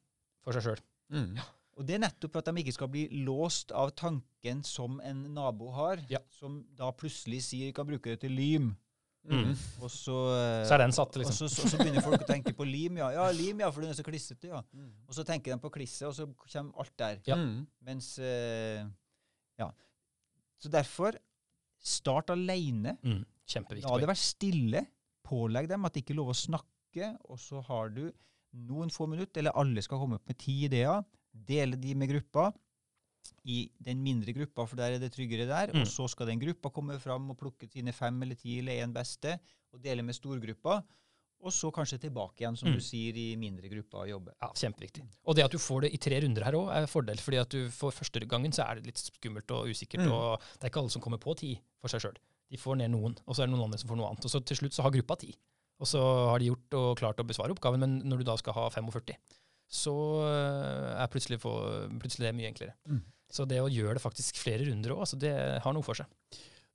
[0.43, 0.83] For seg sjøl.
[1.13, 1.37] Mm.
[1.39, 1.45] Ja.
[1.79, 5.23] Og Det er nettopp for at de ikke skal bli låst av tanken som en
[5.35, 6.19] nabo har, ja.
[6.35, 8.73] som da plutselig sier kan bruke det til lim.
[9.29, 9.53] Mm.
[9.85, 10.17] Og så,
[10.67, 11.35] så, er den satt, liksom.
[11.35, 13.11] Og så, så, så, begynner folk å tenke på lim, ja.
[13.15, 14.63] Ja, lim, ja, for den er så klissete, ja.
[14.73, 14.91] Mm.
[15.07, 17.21] Og så tenker de på klisset, og så kommer alt der.
[17.29, 17.39] Ja.
[17.39, 17.67] Mm.
[17.87, 18.87] Mens uh,
[19.61, 19.69] Ja.
[20.59, 21.19] Så derfor,
[21.79, 22.97] start aleine.
[23.05, 23.23] Mm.
[23.49, 23.87] Kjempeviktig.
[23.87, 24.83] La det være stille.
[25.29, 28.09] Pålegg dem at det ikke er lov å snakke, og så har du
[28.67, 31.05] noen få minutter, eller alle skal komme opp med ti ideer
[31.47, 32.51] dele de med gruppa
[33.49, 35.73] i den mindre gruppa, for der er det tryggere der.
[35.73, 35.83] Mm.
[35.83, 38.95] Og så skal den gruppa komme fram og plukke sine fem eller ti eller én
[38.95, 39.39] beste
[39.73, 40.81] og dele med storgruppa.
[41.39, 42.75] Og så kanskje tilbake igjen, som mm.
[42.75, 44.33] du sier, i mindre grupper og jobbe.
[44.43, 45.05] Ja, Kjempeviktig.
[45.23, 47.21] Og det at du får det i tre runder her òg, er fordel.
[47.23, 50.03] fordi at du for første gangen så er det litt skummelt og usikkert.
[50.03, 50.17] Mm.
[50.17, 52.19] og Det er ikke alle som kommer på ti for seg sjøl.
[52.49, 54.27] De får ned noen, og så er det noen andre som får noe annet.
[54.27, 55.31] Og så til slutt så har gruppa ti.
[55.79, 58.57] Og så har de gjort og klart å besvare oppgaven, men når du da skal
[58.57, 59.15] ha 45,
[59.69, 62.75] så eh, er plutselig, for, plutselig det mye enklere.
[62.89, 63.03] Mm.
[63.29, 66.09] Så det å gjøre det faktisk flere runder òg, altså det har noe for seg.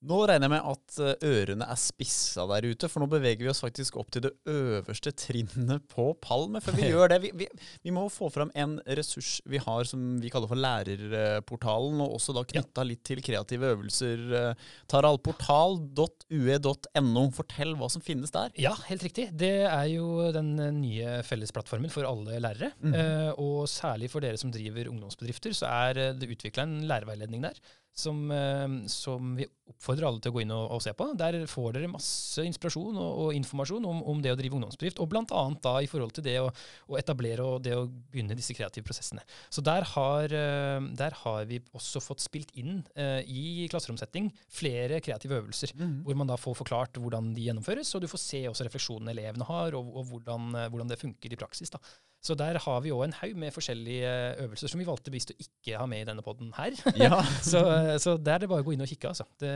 [0.03, 3.49] Nå regner jeg med at eh, ørene er spissa der ute, for nå beveger vi
[3.51, 6.61] oss faktisk opp til det øverste trinnet på pallen.
[6.63, 7.45] Før vi gjør det, vi, vi,
[7.85, 12.31] vi, må få fram en ressurs vi har som vi kaller for Lærerportalen, og også
[12.35, 14.17] da knytta litt til kreative øvelser.
[14.39, 14.53] Eh,
[14.91, 17.23] Taralportal.ue.no.
[17.37, 18.49] Fortell hva som finnes der.
[18.59, 19.25] Ja, helt riktig.
[19.39, 20.49] Det er jo den
[20.81, 22.69] nye fellesplattformen for alle lærere.
[22.83, 22.91] Mm.
[22.91, 27.55] Eh, og særlig for dere som driver ungdomsbedrifter, så er det utvikla en lærerveiledning der
[27.93, 31.05] som, eh, som, vi oppfordrer alle til å gå inn og, og, se på.
[31.17, 35.11] Der får dere masse inspirasjon og, og informasjon om, om, det å drive ungdomsbedrift, og
[35.11, 35.43] bl.a.
[35.63, 36.49] da i forhold til det å,
[36.89, 39.23] å, etablere og det å begynne disse kreative prosessene.
[39.53, 44.99] Så der har, eh, der har vi også fått spilt inn uh, i klasseromsetting flere
[45.03, 45.99] kreative øvelser, mm.
[46.05, 49.47] hvor man da får forklart hvordan de gjennomføres, og du får se også refleksjonene elevene
[49.47, 51.73] har, og, og hvordan, hvordan, det funker i praksis.
[51.73, 51.81] da.
[52.23, 54.11] Så der har vi òg en haug med forskjellige
[54.45, 56.77] øvelser som vi valgte bevisst å ikke ha med i denne poden her.
[56.95, 57.19] Ja.
[57.51, 57.63] så,
[57.99, 59.11] så der er det bare å gå inn og kikke.
[59.11, 59.27] altså.
[59.43, 59.51] Det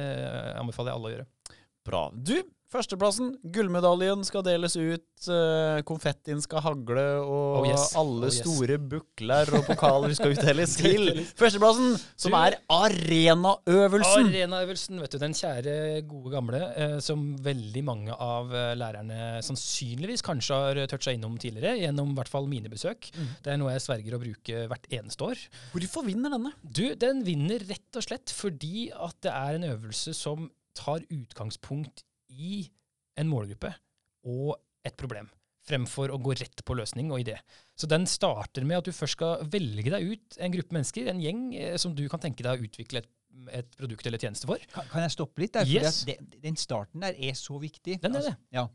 [0.59, 1.27] anbefaler jeg alle å gjøre.
[1.87, 2.01] Bra.
[2.11, 2.35] Du,
[2.67, 7.93] Førsteplassen, gullmedaljen skal deles ut, uh, konfettien skal hagle, og oh yes.
[7.95, 8.41] alle oh yes.
[8.41, 14.27] store bukler og pokaler skal utdeles til førsteplassen, som er arenaøvelsen.
[14.33, 15.19] Arenaøvelsen, vet du.
[15.21, 15.75] Den kjære,
[16.09, 21.77] gode gamle uh, som veldig mange av uh, lærerne sannsynligvis kanskje har toucha innom tidligere,
[21.85, 23.07] gjennom i hvert fall mine besøk.
[23.15, 23.31] Mm.
[23.47, 25.45] Det er noe jeg sverger å bruke hvert eneste år.
[25.71, 26.51] Hvorfor vinner denne?
[26.67, 32.03] Du, Den vinner rett og slett fordi at det er en øvelse som tar utgangspunkt
[32.29, 32.67] i
[33.17, 33.73] en målgruppe
[34.27, 34.55] og
[34.87, 35.29] et problem,
[35.67, 37.37] fremfor å gå rett på løsning og idé.
[37.77, 41.21] Så den starter med at du først skal velge deg ut en gruppe mennesker, en
[41.23, 43.09] gjeng, eh, som du kan tenke deg å utvikle et,
[43.59, 44.63] et produkt eller tjeneste for.
[44.73, 45.69] Kan, jeg stoppe litt der?
[45.69, 46.03] Yes.
[46.07, 47.99] Det, den starten der er så viktig.
[48.03, 48.35] Den er det.
[48.37, 48.67] Altså, ja.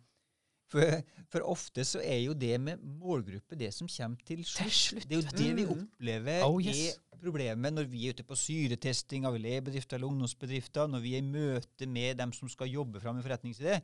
[0.70, 5.08] For, for, ofte så er jo det med målgruppe det som kommer til slutt.
[5.08, 5.72] Det er jo det vi mm.
[5.74, 6.94] opplever oh, yes.
[6.94, 11.22] er problemet når vi er ute på syretesting av elevbedrifter eller ungdomsbedrifter, når vi er
[11.22, 13.78] i møte med dem som skal jobbe fram en forretningsidé,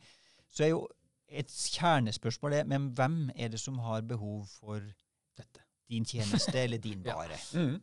[0.49, 0.87] så er jo
[1.29, 4.81] et kjernespørsmål det, men hvem er det som har behov for
[5.37, 5.65] dette?
[5.89, 7.37] Din tjeneste eller din vare?
[7.53, 7.69] ja.
[7.69, 7.79] mm.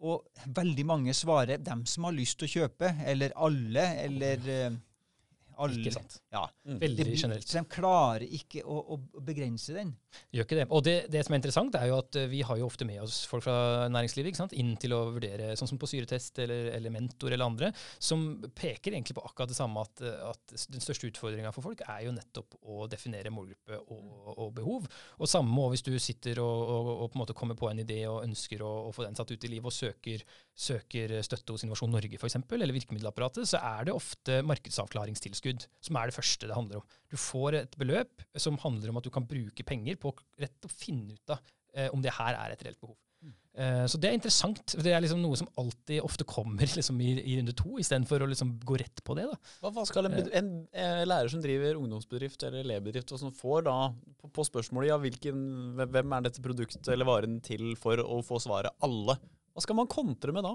[0.00, 0.24] Og
[0.56, 4.78] veldig mange svarer dem som har lyst til å kjøpe, eller alle, eller uh,
[5.64, 6.18] alle, ikke sant.
[6.32, 6.44] Ja.
[6.66, 6.78] Mm.
[6.82, 7.48] Veldig de, generelt.
[7.48, 9.92] Så de klarer ikke å, å begrense den.
[10.34, 10.66] Gjør ikke det.
[10.74, 13.02] Og det, det, som er interessant, er jo at eh, vi har jo ofte med
[13.04, 14.56] oss folk fra næringslivet ikke sant?
[14.58, 17.70] inn til å vurdere, sånn som på syretest eller, eller mentor eller andre,
[18.02, 22.04] som peker egentlig på akkurat det samme, at, at den største utfordringa for folk er
[22.06, 24.88] jo nettopp å definere målgruppe og, og behov.
[25.18, 28.02] Og samme hvis du sitter og, og, og, på en måte kommer på en idé
[28.10, 30.24] og ønsker å få den satt ut i livet og søker,
[30.56, 35.49] søker støtte hos Innovasjon Norge f.eks., eller virkemiddelapparatet, så er det ofte markedsavklaringstilskudd
[35.82, 36.96] som er det første det handler om.
[37.10, 40.72] Du får et beløp som handler om at du kan bruke penger på rett å
[40.72, 41.40] finne ut av
[41.74, 42.96] eh, om det her er et reelt behov.
[43.20, 43.34] Mm.
[43.62, 44.74] Eh, så det er interessant.
[44.80, 48.30] Det er liksom noe som alltid ofte kommer liksom, i, i runde to, istedenfor å
[48.30, 49.26] liksom gå rett på det.
[49.30, 49.52] Da.
[49.64, 53.34] Hva, hva skal en, en, en, eh, lærer som driver ungdomsbedrift eller elevbedrift, og som
[53.36, 53.76] får da
[54.20, 55.44] på, på spørsmålet ja, hvilken,
[55.82, 59.18] hvem er dette produktet eller varen til for å få svaret alle,
[59.50, 60.54] hva skal man kontre med da?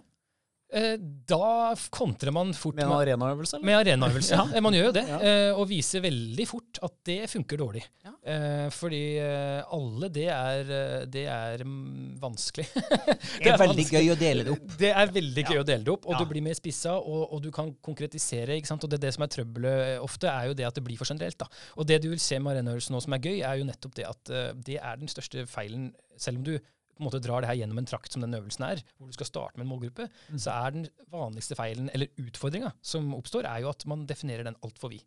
[0.73, 0.95] Eh,
[1.29, 3.59] da kontrer man fort Med en arenaøvelse?
[3.61, 4.45] Med arenaøvelse, ja.
[4.57, 4.61] ja.
[4.65, 5.03] Man gjør jo det.
[5.07, 5.19] Ja.
[5.29, 7.83] Eh, og viser veldig fort at det funker dårlig.
[8.05, 8.13] Ja.
[8.33, 10.73] Eh, fordi alle, det er,
[11.11, 12.65] det er mm, vanskelig.
[12.73, 14.01] det er veldig vanskelig.
[14.01, 14.75] gøy å dele det opp.
[14.81, 17.37] Det er veldig gøy å dele det opp, og du blir mer spissa, og, og,
[17.45, 18.57] du kan konkretisere.
[18.57, 18.83] ikke sant?
[18.83, 21.13] Og det, er det som er trøbbelet ofte, er jo det at det blir for
[21.13, 21.37] generelt.
[21.45, 21.49] da.
[21.77, 24.09] Og det du vil se med arenaøvelsen nå som er gøy, er jo nettopp det
[24.09, 26.57] at det er den største feilen, selv om du
[26.95, 29.17] på en måte drar det her gjennom en trakt som den øvelsen er, hvor du
[29.17, 30.39] skal starte med en målgruppe, mm.
[30.39, 34.57] så er den vanligste feilen, eller utfordringa som oppstår, er jo at man definerer den
[34.65, 35.03] altfor vid.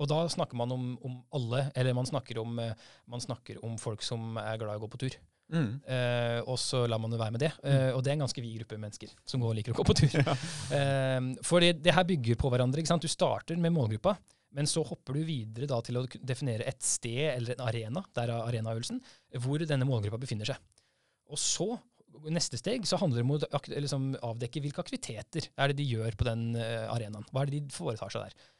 [0.00, 2.74] Og da snakker man om, om alle, eller man snakker om, eh,
[3.10, 5.16] man snakker om, folk som er glad i å gå på tur.
[5.52, 5.74] Mm.
[5.84, 7.50] Uh, og så lar man det være med det.
[7.68, 9.84] Eh, og det er en ganske vid gruppe mennesker som går og liker å gå
[9.86, 10.14] på tur.
[10.24, 10.36] Ja.
[10.72, 12.80] Uh, for det her bygger på hverandre.
[12.80, 13.04] ikke sant?
[13.04, 14.16] Du starter med målgruppa,
[14.56, 18.30] men så hopper du videre da til å definere et sted eller en arena, der
[18.30, 19.02] er arenaøvelsen,
[19.44, 20.62] hvor denne målgruppa befinner seg.
[21.32, 21.68] Og så,
[22.32, 26.18] neste steg, så handler det om å liksom, avdekke hvilke aktiviteter er det de gjør
[26.18, 27.26] på den uh, arenaen.
[27.30, 28.50] Hva er det de foretar seg der?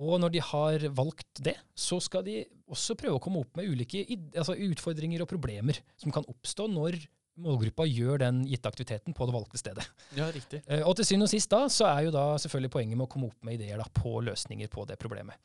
[0.00, 3.72] Og når de har valgt det, så skal de også prøve å komme opp med
[3.72, 4.04] ulike
[4.38, 7.00] altså utfordringer og problemer som kan oppstå når
[7.40, 9.86] målgruppa gjør den gitte aktiviteten på det valgte stedet.
[10.18, 10.62] Ja, riktig.
[10.68, 13.12] Uh, og til syvende og sist da, så er jo da selvfølgelig poenget med å
[13.14, 15.38] komme opp med ideer da, på løsninger på det problemet.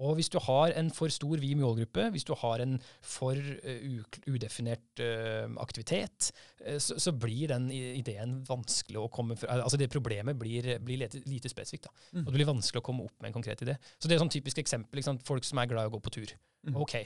[0.00, 4.04] Og hvis du har en for stor vid målgruppe, hvis du har en for uh,
[4.30, 6.30] udefinert uh, aktivitet,
[6.64, 11.02] uh, så, så, blir den ideen vanskelig å komme fra Altså det problemet blir, blir
[11.04, 11.90] lite, lite, spesifikt.
[11.90, 11.92] da.
[12.18, 12.24] Mm.
[12.24, 13.76] Og det blir vanskelig å komme opp med en konkret idé.
[13.98, 15.04] Så det er et sånn typisk eksempel.
[15.26, 16.32] Folk som er glad i å gå på tur.
[16.66, 16.78] Mm.
[16.80, 16.96] Ok,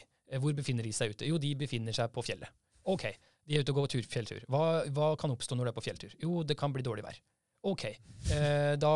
[0.42, 1.26] Hvor befinner de seg ute?
[1.26, 2.50] Jo, de befinner seg på fjellet.
[2.86, 3.08] Ok,
[3.46, 4.44] de er ute og går tur, fjelltur.
[4.50, 6.14] Hva, hva kan oppstå når du er på fjelltur?
[6.22, 7.18] Jo, det kan bli dårlig vær.
[7.66, 7.88] Ok,
[8.78, 8.92] da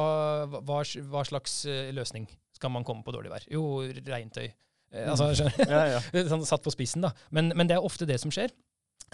[0.46, 1.64] hva, hva slags
[1.96, 2.29] løsning
[2.61, 3.46] skal man komme på dårlig vær?
[3.51, 4.51] Jo, regntøy.
[4.90, 5.12] Eh, mm.
[5.14, 6.25] altså, ja, ja.
[6.33, 7.14] sånn satt på spissen, da.
[7.35, 8.53] Men, men, det er ofte det som skjer.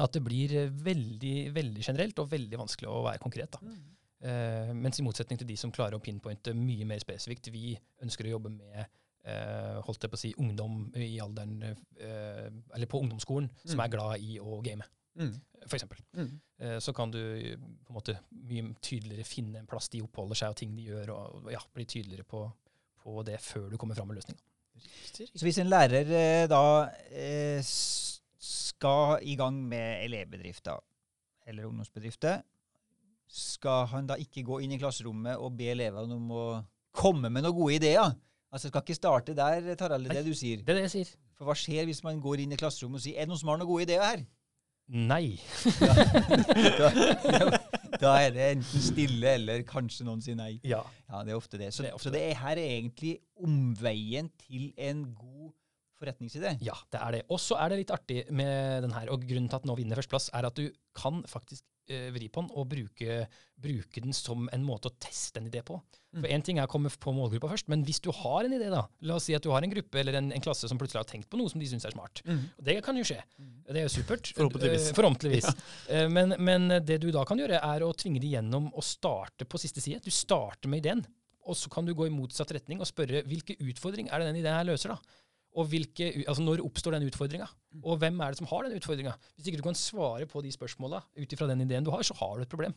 [0.03, 3.57] At det blir eh, veldig, veldig generelt og veldig vanskelig å være konkret.
[3.57, 3.63] da.
[3.65, 3.85] Mm.
[4.27, 8.27] Uh, mens i motsetning til de som klarer å pinpointe mye mer spesifikt, vi ønsker
[8.27, 11.61] å jobbe med uh, holdt jeg på å si, ungdom i alderen,
[12.01, 13.67] uh, eller på ungdomsskolen mm.
[13.75, 14.89] som er glad i å game.
[15.21, 15.35] Mm.
[15.67, 16.01] Eksempel.
[16.17, 16.33] Mm.
[16.85, 18.15] Så kan du på en måte
[18.47, 21.63] mye tydeligere finne en plass de oppholder seg, og ting de gjør, og, og ja,
[21.75, 22.43] bli tydeligere på,
[23.07, 24.43] på det før du kommer fram med løsninga.
[25.17, 26.61] Så hvis en lærer eh, da
[27.09, 27.65] eh,
[28.43, 30.83] skal i gang med elevbedrifter
[31.47, 32.43] eller ungdomsbedrifter,
[33.31, 36.47] skal han da ikke gå inn i klasserommet og be elevene om å
[36.97, 38.15] komme med noen gode ideer?
[38.53, 40.63] Altså Skal ikke starte der, Tarald, det du sier.
[40.63, 41.15] Det er det jeg sier.
[41.37, 43.51] For hva skjer hvis man går inn i klasserommet og sier er det noen som
[43.53, 44.23] har noen gode ideer her?
[44.87, 45.35] Nei.
[46.79, 47.59] da,
[48.03, 50.57] da, er det enten stille eller kanskje noen sier nei.
[50.67, 50.83] Ja.
[51.11, 51.73] ja det er ofte det.
[51.75, 55.55] Så det er, ofte så det er her er egentlig omveien til en god
[55.97, 56.57] forretningsidé.
[56.65, 57.23] Ja, det er det.
[57.33, 60.01] Og så er det litt artig med den her, og grunnen til at nå vinner
[60.01, 63.21] førsteplass, er at du kan faktisk vri på den og bruke,
[63.63, 65.79] bruke, den som en måte å teste en idé på.
[66.17, 66.23] Mm.
[66.23, 68.71] For Én ting er å komme på målgruppa først, men hvis du har en idé,
[68.73, 71.03] da, la oss si at du har en gruppe eller en, en klasse som plutselig
[71.03, 72.23] har tenkt på noe som de syns er smart.
[72.25, 72.41] Mm.
[72.57, 73.19] Og det kan jo skje.
[73.37, 73.53] Mm.
[73.69, 74.33] Det er jo supert.
[74.39, 74.89] Forhåpentligvis.
[74.91, 75.51] Uh, forhåpentligvis.
[75.87, 76.07] Ja.
[76.07, 79.47] Uh, men, men, det du da kan gjøre, er å tvinge de gjennom å starte
[79.49, 80.01] på siste side.
[80.05, 81.05] Du starter med ideen.
[81.47, 84.41] Og så kan du gå i motsatt retning og spørre hvilke utfordring er det den
[84.41, 84.95] ideen her løser.
[84.95, 85.21] da?
[85.57, 87.47] Og hvilke, altså når oppstår den utfordringa?
[87.83, 89.15] Og hvem er det som har den utfordringa?
[89.37, 92.17] Hvis ikke du kan svare på de spørsmåla ut ifra den ideen du har, så
[92.19, 92.77] har du et problem.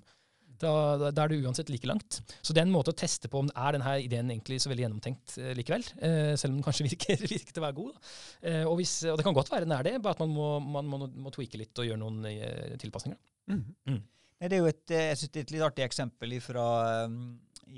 [0.60, 2.20] Da, da, da, er du uansett like langt.
[2.44, 4.86] Så det er en måte å teste på om er denne ideen egentlig så veldig
[4.86, 5.86] gjennomtenkt eh, likevel.
[6.04, 8.10] Eh, selv om den kanskje virker, virker til å være god.
[8.44, 10.50] Eh, og, hvis, og, det kan godt være den er det, bare at man må,
[10.80, 13.20] man må, må tweake litt og gjøre noen eh, tilpasninger.
[13.54, 13.64] Mm.
[13.94, 14.02] Mm.
[14.40, 16.68] Det er jo et, eh, jeg synes det er et litt artig eksempel ifra,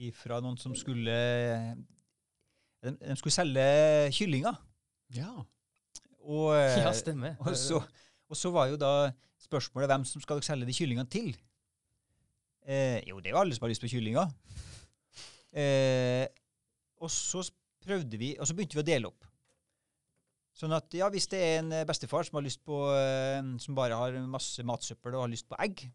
[0.09, 1.19] ifra noen som skulle
[2.81, 3.65] de, de skulle selge
[4.17, 4.57] kyllinger.
[5.15, 5.32] Ja.
[6.21, 7.38] Og, ja, eh, stemmer.
[7.45, 7.82] Og så,
[8.32, 11.34] og så, var jo da spørsmålet hvem som skal dere selge de kyllingene til?
[12.63, 14.30] Eh, jo, det er jo alle som har lyst på kyllinger.
[15.52, 16.28] Eh,
[17.02, 17.43] og så
[17.84, 19.28] prøvde vi, og så begynte vi å dele opp.
[20.56, 23.97] Sånn at ja, hvis det er en bestefar som har lyst på, eh, som bare
[23.97, 25.88] har masse matsøppel og har lyst på egg,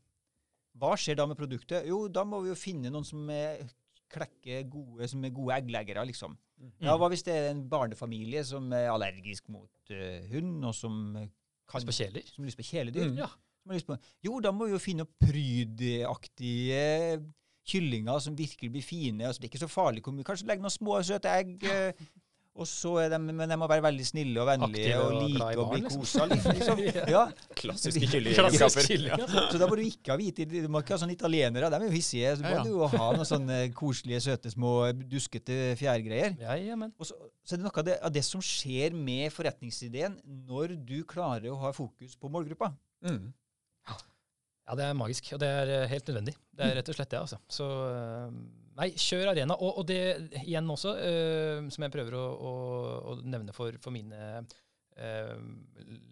[0.77, 1.87] hva skjer da med produktet?
[1.89, 3.63] Jo, da må vi jo finne noen som er
[4.13, 6.37] klekker gode, som er gode eggleggere, liksom.
[6.57, 6.73] Mm.
[6.87, 10.93] Ja, Hva hvis det er en barnefamilie som er allergisk mot uh, hund, og som
[11.67, 12.23] kan Lyst på kjæler?
[12.31, 13.11] Som har lyst på kjæledyr?
[13.11, 13.19] Mm.
[13.25, 13.29] Ja.
[13.87, 16.85] På, jo, da må vi jo finne opp prydaktige
[17.67, 19.27] kyllinger som virkelig blir fine.
[19.27, 20.05] altså Det er ikke så farlig.
[20.07, 21.67] Kanskje legge noen små, søte egg.
[22.57, 25.49] Og så er de, men de må være veldig snille og vennlige og, og like
[25.61, 26.03] å bli liksom.
[26.03, 26.27] kosa.
[26.31, 26.83] Liksom.
[27.15, 27.23] ja.
[27.59, 29.27] Klassiske kyllingegenskaper.
[29.53, 31.71] så da må du ikke ha hvite Du må ikke ha sånne italienere.
[31.73, 32.33] De er jo hissige.
[32.39, 32.67] Så må ja, ja.
[32.67, 36.37] du ha noen sånne koselige, søte, små duskete fjærgreier.
[36.41, 39.33] Ja, ja, og så, så, er det noe av det, av det, som skjer med
[39.35, 42.73] forretningsideen når du klarer å ha fokus på målgruppa.
[43.05, 43.35] Mm.
[44.67, 46.35] Ja, det er magisk, og det er eh, helt nødvendig.
[46.57, 47.39] Det er rett og slett det, altså.
[47.53, 48.39] Så eh,
[48.79, 49.57] nei, kjør arena.
[49.57, 50.01] Og, og det
[50.45, 52.53] igjen også, uh, som jeg prøver å, å,
[53.13, 55.35] å nevne for, for mine uh,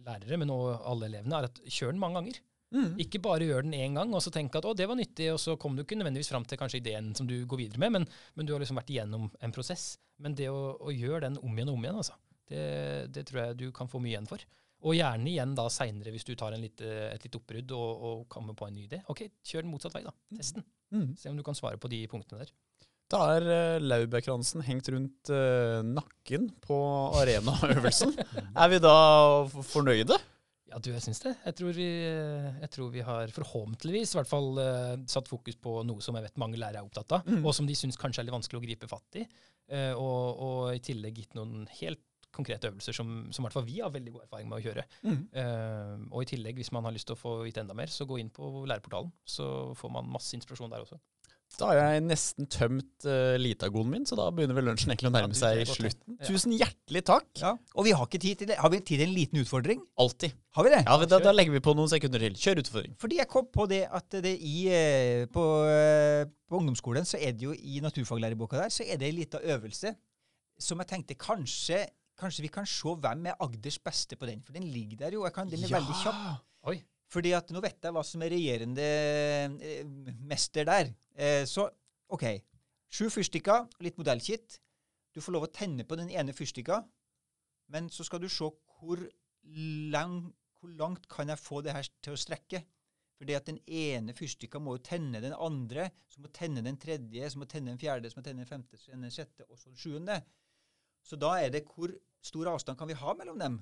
[0.07, 2.43] lærere, men også alle elevene, er at kjør den mange ganger.
[2.75, 2.97] Mm.
[3.05, 5.39] Ikke bare gjør den én gang og så tenk at å, det var nyttig, og
[5.39, 8.07] så kom du ikke nødvendigvis fram til kanskje ideen som du går videre med, men,
[8.35, 9.93] men du har liksom vært igjennom en prosess.
[10.23, 12.19] Men det å, å gjøre den om igjen og om igjen, altså,
[12.51, 12.65] det,
[13.15, 14.43] det tror jeg du kan få mye igjen for.
[14.85, 18.57] Og gjerne igjen da seinere, hvis du tar litt, et litt oppbrudd og, og, kommer
[18.59, 19.01] på en ny idé.
[19.09, 20.13] Ok, kjør den motsatt vei, da.
[20.13, 20.39] Mm.
[20.39, 20.67] Test den.
[20.95, 21.11] Mm.
[21.19, 22.53] Se om du kan svare på de punktene der.
[23.13, 26.77] Da er uh, laurbærkransen hengt rundt uh, nakken på
[27.21, 28.15] arenaøvelsen.
[28.63, 28.95] er vi da
[29.73, 30.17] fornøyde?
[30.73, 31.35] Ja, du, jeg syns det.
[31.45, 35.83] Jeg tror, vi, jeg tror, vi, har forhåpentligvis i hvert fall uh, satt fokus på
[35.87, 37.45] noe som jeg vet mange lærere er opptatt av, mm.
[37.45, 39.27] og som de syns kanskje er litt vanskelig å gripe fatt i.
[39.71, 42.03] Uh, og, og, i tillegg gitt noen helt
[42.35, 44.85] konkrete øvelser som, som i hvert fall vi har veldig god erfaring med å kjøre.
[45.07, 45.19] Mm.
[45.35, 48.09] Uh, og i tillegg, hvis man har lyst til å få vite enda mer, så
[48.09, 49.13] gå inn på læreportalen.
[49.25, 49.47] Så
[49.79, 51.01] får man masse inspirasjon der også.
[51.55, 55.15] Da har jeg nesten tømt uh, litagonen min, så da begynner vel lunsjen egentlig å
[55.15, 56.17] nærme seg slutten.
[56.17, 56.27] Ja.
[56.27, 57.29] Tusen hjertelig takk.
[57.39, 57.53] Ja.
[57.79, 58.57] Og vi har ikke tid til det.
[58.59, 59.85] Har vi tid til en liten utfordring?
[60.03, 60.35] Alltid.
[60.57, 60.81] Har vi det?
[60.83, 62.39] Ja, da, da, legger vi på noen sekunder til.
[62.41, 62.97] Kjør utfordring.
[63.03, 65.45] Fordi jeg kom på det at det i, eh, på,
[66.51, 69.95] på ungdomsskolen så er det jo i naturfaglæreboka der så er det en liten øvelse
[70.61, 71.85] som jeg tenkte kanskje
[72.21, 75.25] Kanskje vi kan se hvem er Agders beste på den, for den ligger der jo.
[75.35, 75.79] Kan, den er Ja.
[75.81, 76.45] veldig kjapp.
[76.71, 76.77] Oi.
[77.11, 79.85] Fordi at nå vet jeg hva som er regjerende eh,
[80.27, 80.93] mester der.
[81.15, 81.69] Eh, så
[82.15, 82.25] OK.
[82.95, 84.61] Sju fyrstikker, litt modellkitt.
[85.15, 86.81] Du får lov å tenne på den ene fyrstikka,
[87.71, 88.47] men så skal du se
[88.79, 89.03] hvor,
[89.95, 92.63] lang, hvor langt kan jeg få det her til å strekke.
[93.19, 97.29] Fordi at den ene fyrstikka må jo tenne den andre, så må tenne den tredje,
[97.31, 99.59] så må tenne den fjerde, så må tenne den femte, så tenne den sjette, og
[99.59, 100.17] så den sjuende.
[101.05, 101.93] Så da er det hvor
[102.25, 103.59] stor avstand kan vi ha mellom dem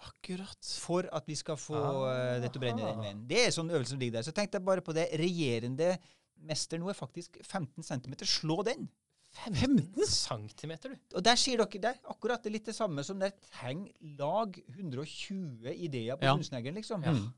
[0.00, 0.60] Akkurat.
[0.80, 2.12] for at vi skal få Ah.
[2.36, 3.26] eh, dette å brenne den veien.
[3.28, 4.22] Det er sånn øvelse som ligger der.
[4.28, 5.10] Så tenk deg bare på det.
[5.20, 5.98] Regjerende
[6.44, 8.14] mester nå er faktisk 15 cm.
[8.24, 8.88] Slå den!
[9.36, 11.16] 15 centimeter, du.
[11.18, 14.56] Og der sier dere det er akkurat det litt det samme som der Tenk lag
[14.68, 16.34] 120 ideer på Ja.
[16.36, 17.02] kunstneglen, liksom.
[17.04, 17.12] Ja.
[17.12, 17.32] Mm.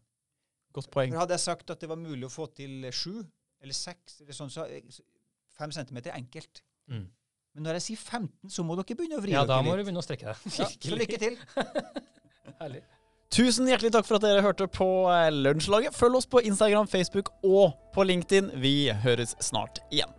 [0.73, 1.11] Godt poeng.
[1.11, 3.25] For hadde jeg sagt at det var mulig å få til sju
[3.61, 4.67] eller seks, eller sånn, så
[5.59, 6.63] fem centimeter er enkelt.
[6.89, 7.09] Mm.
[7.57, 9.83] Men når jeg sier 15, så må dere begynne å vri Ja, da må du
[9.83, 10.55] begynne å strekke deg.
[10.59, 11.39] Ja, så lykke til.
[12.61, 12.85] Herlig.
[13.35, 15.97] Tusen hjertelig takk for at dere hørte på eh, Lunsjlaget.
[15.97, 18.55] Følg oss på Instagram, Facebook og på LinkedIn.
[18.63, 20.15] Vi høres snart igjen.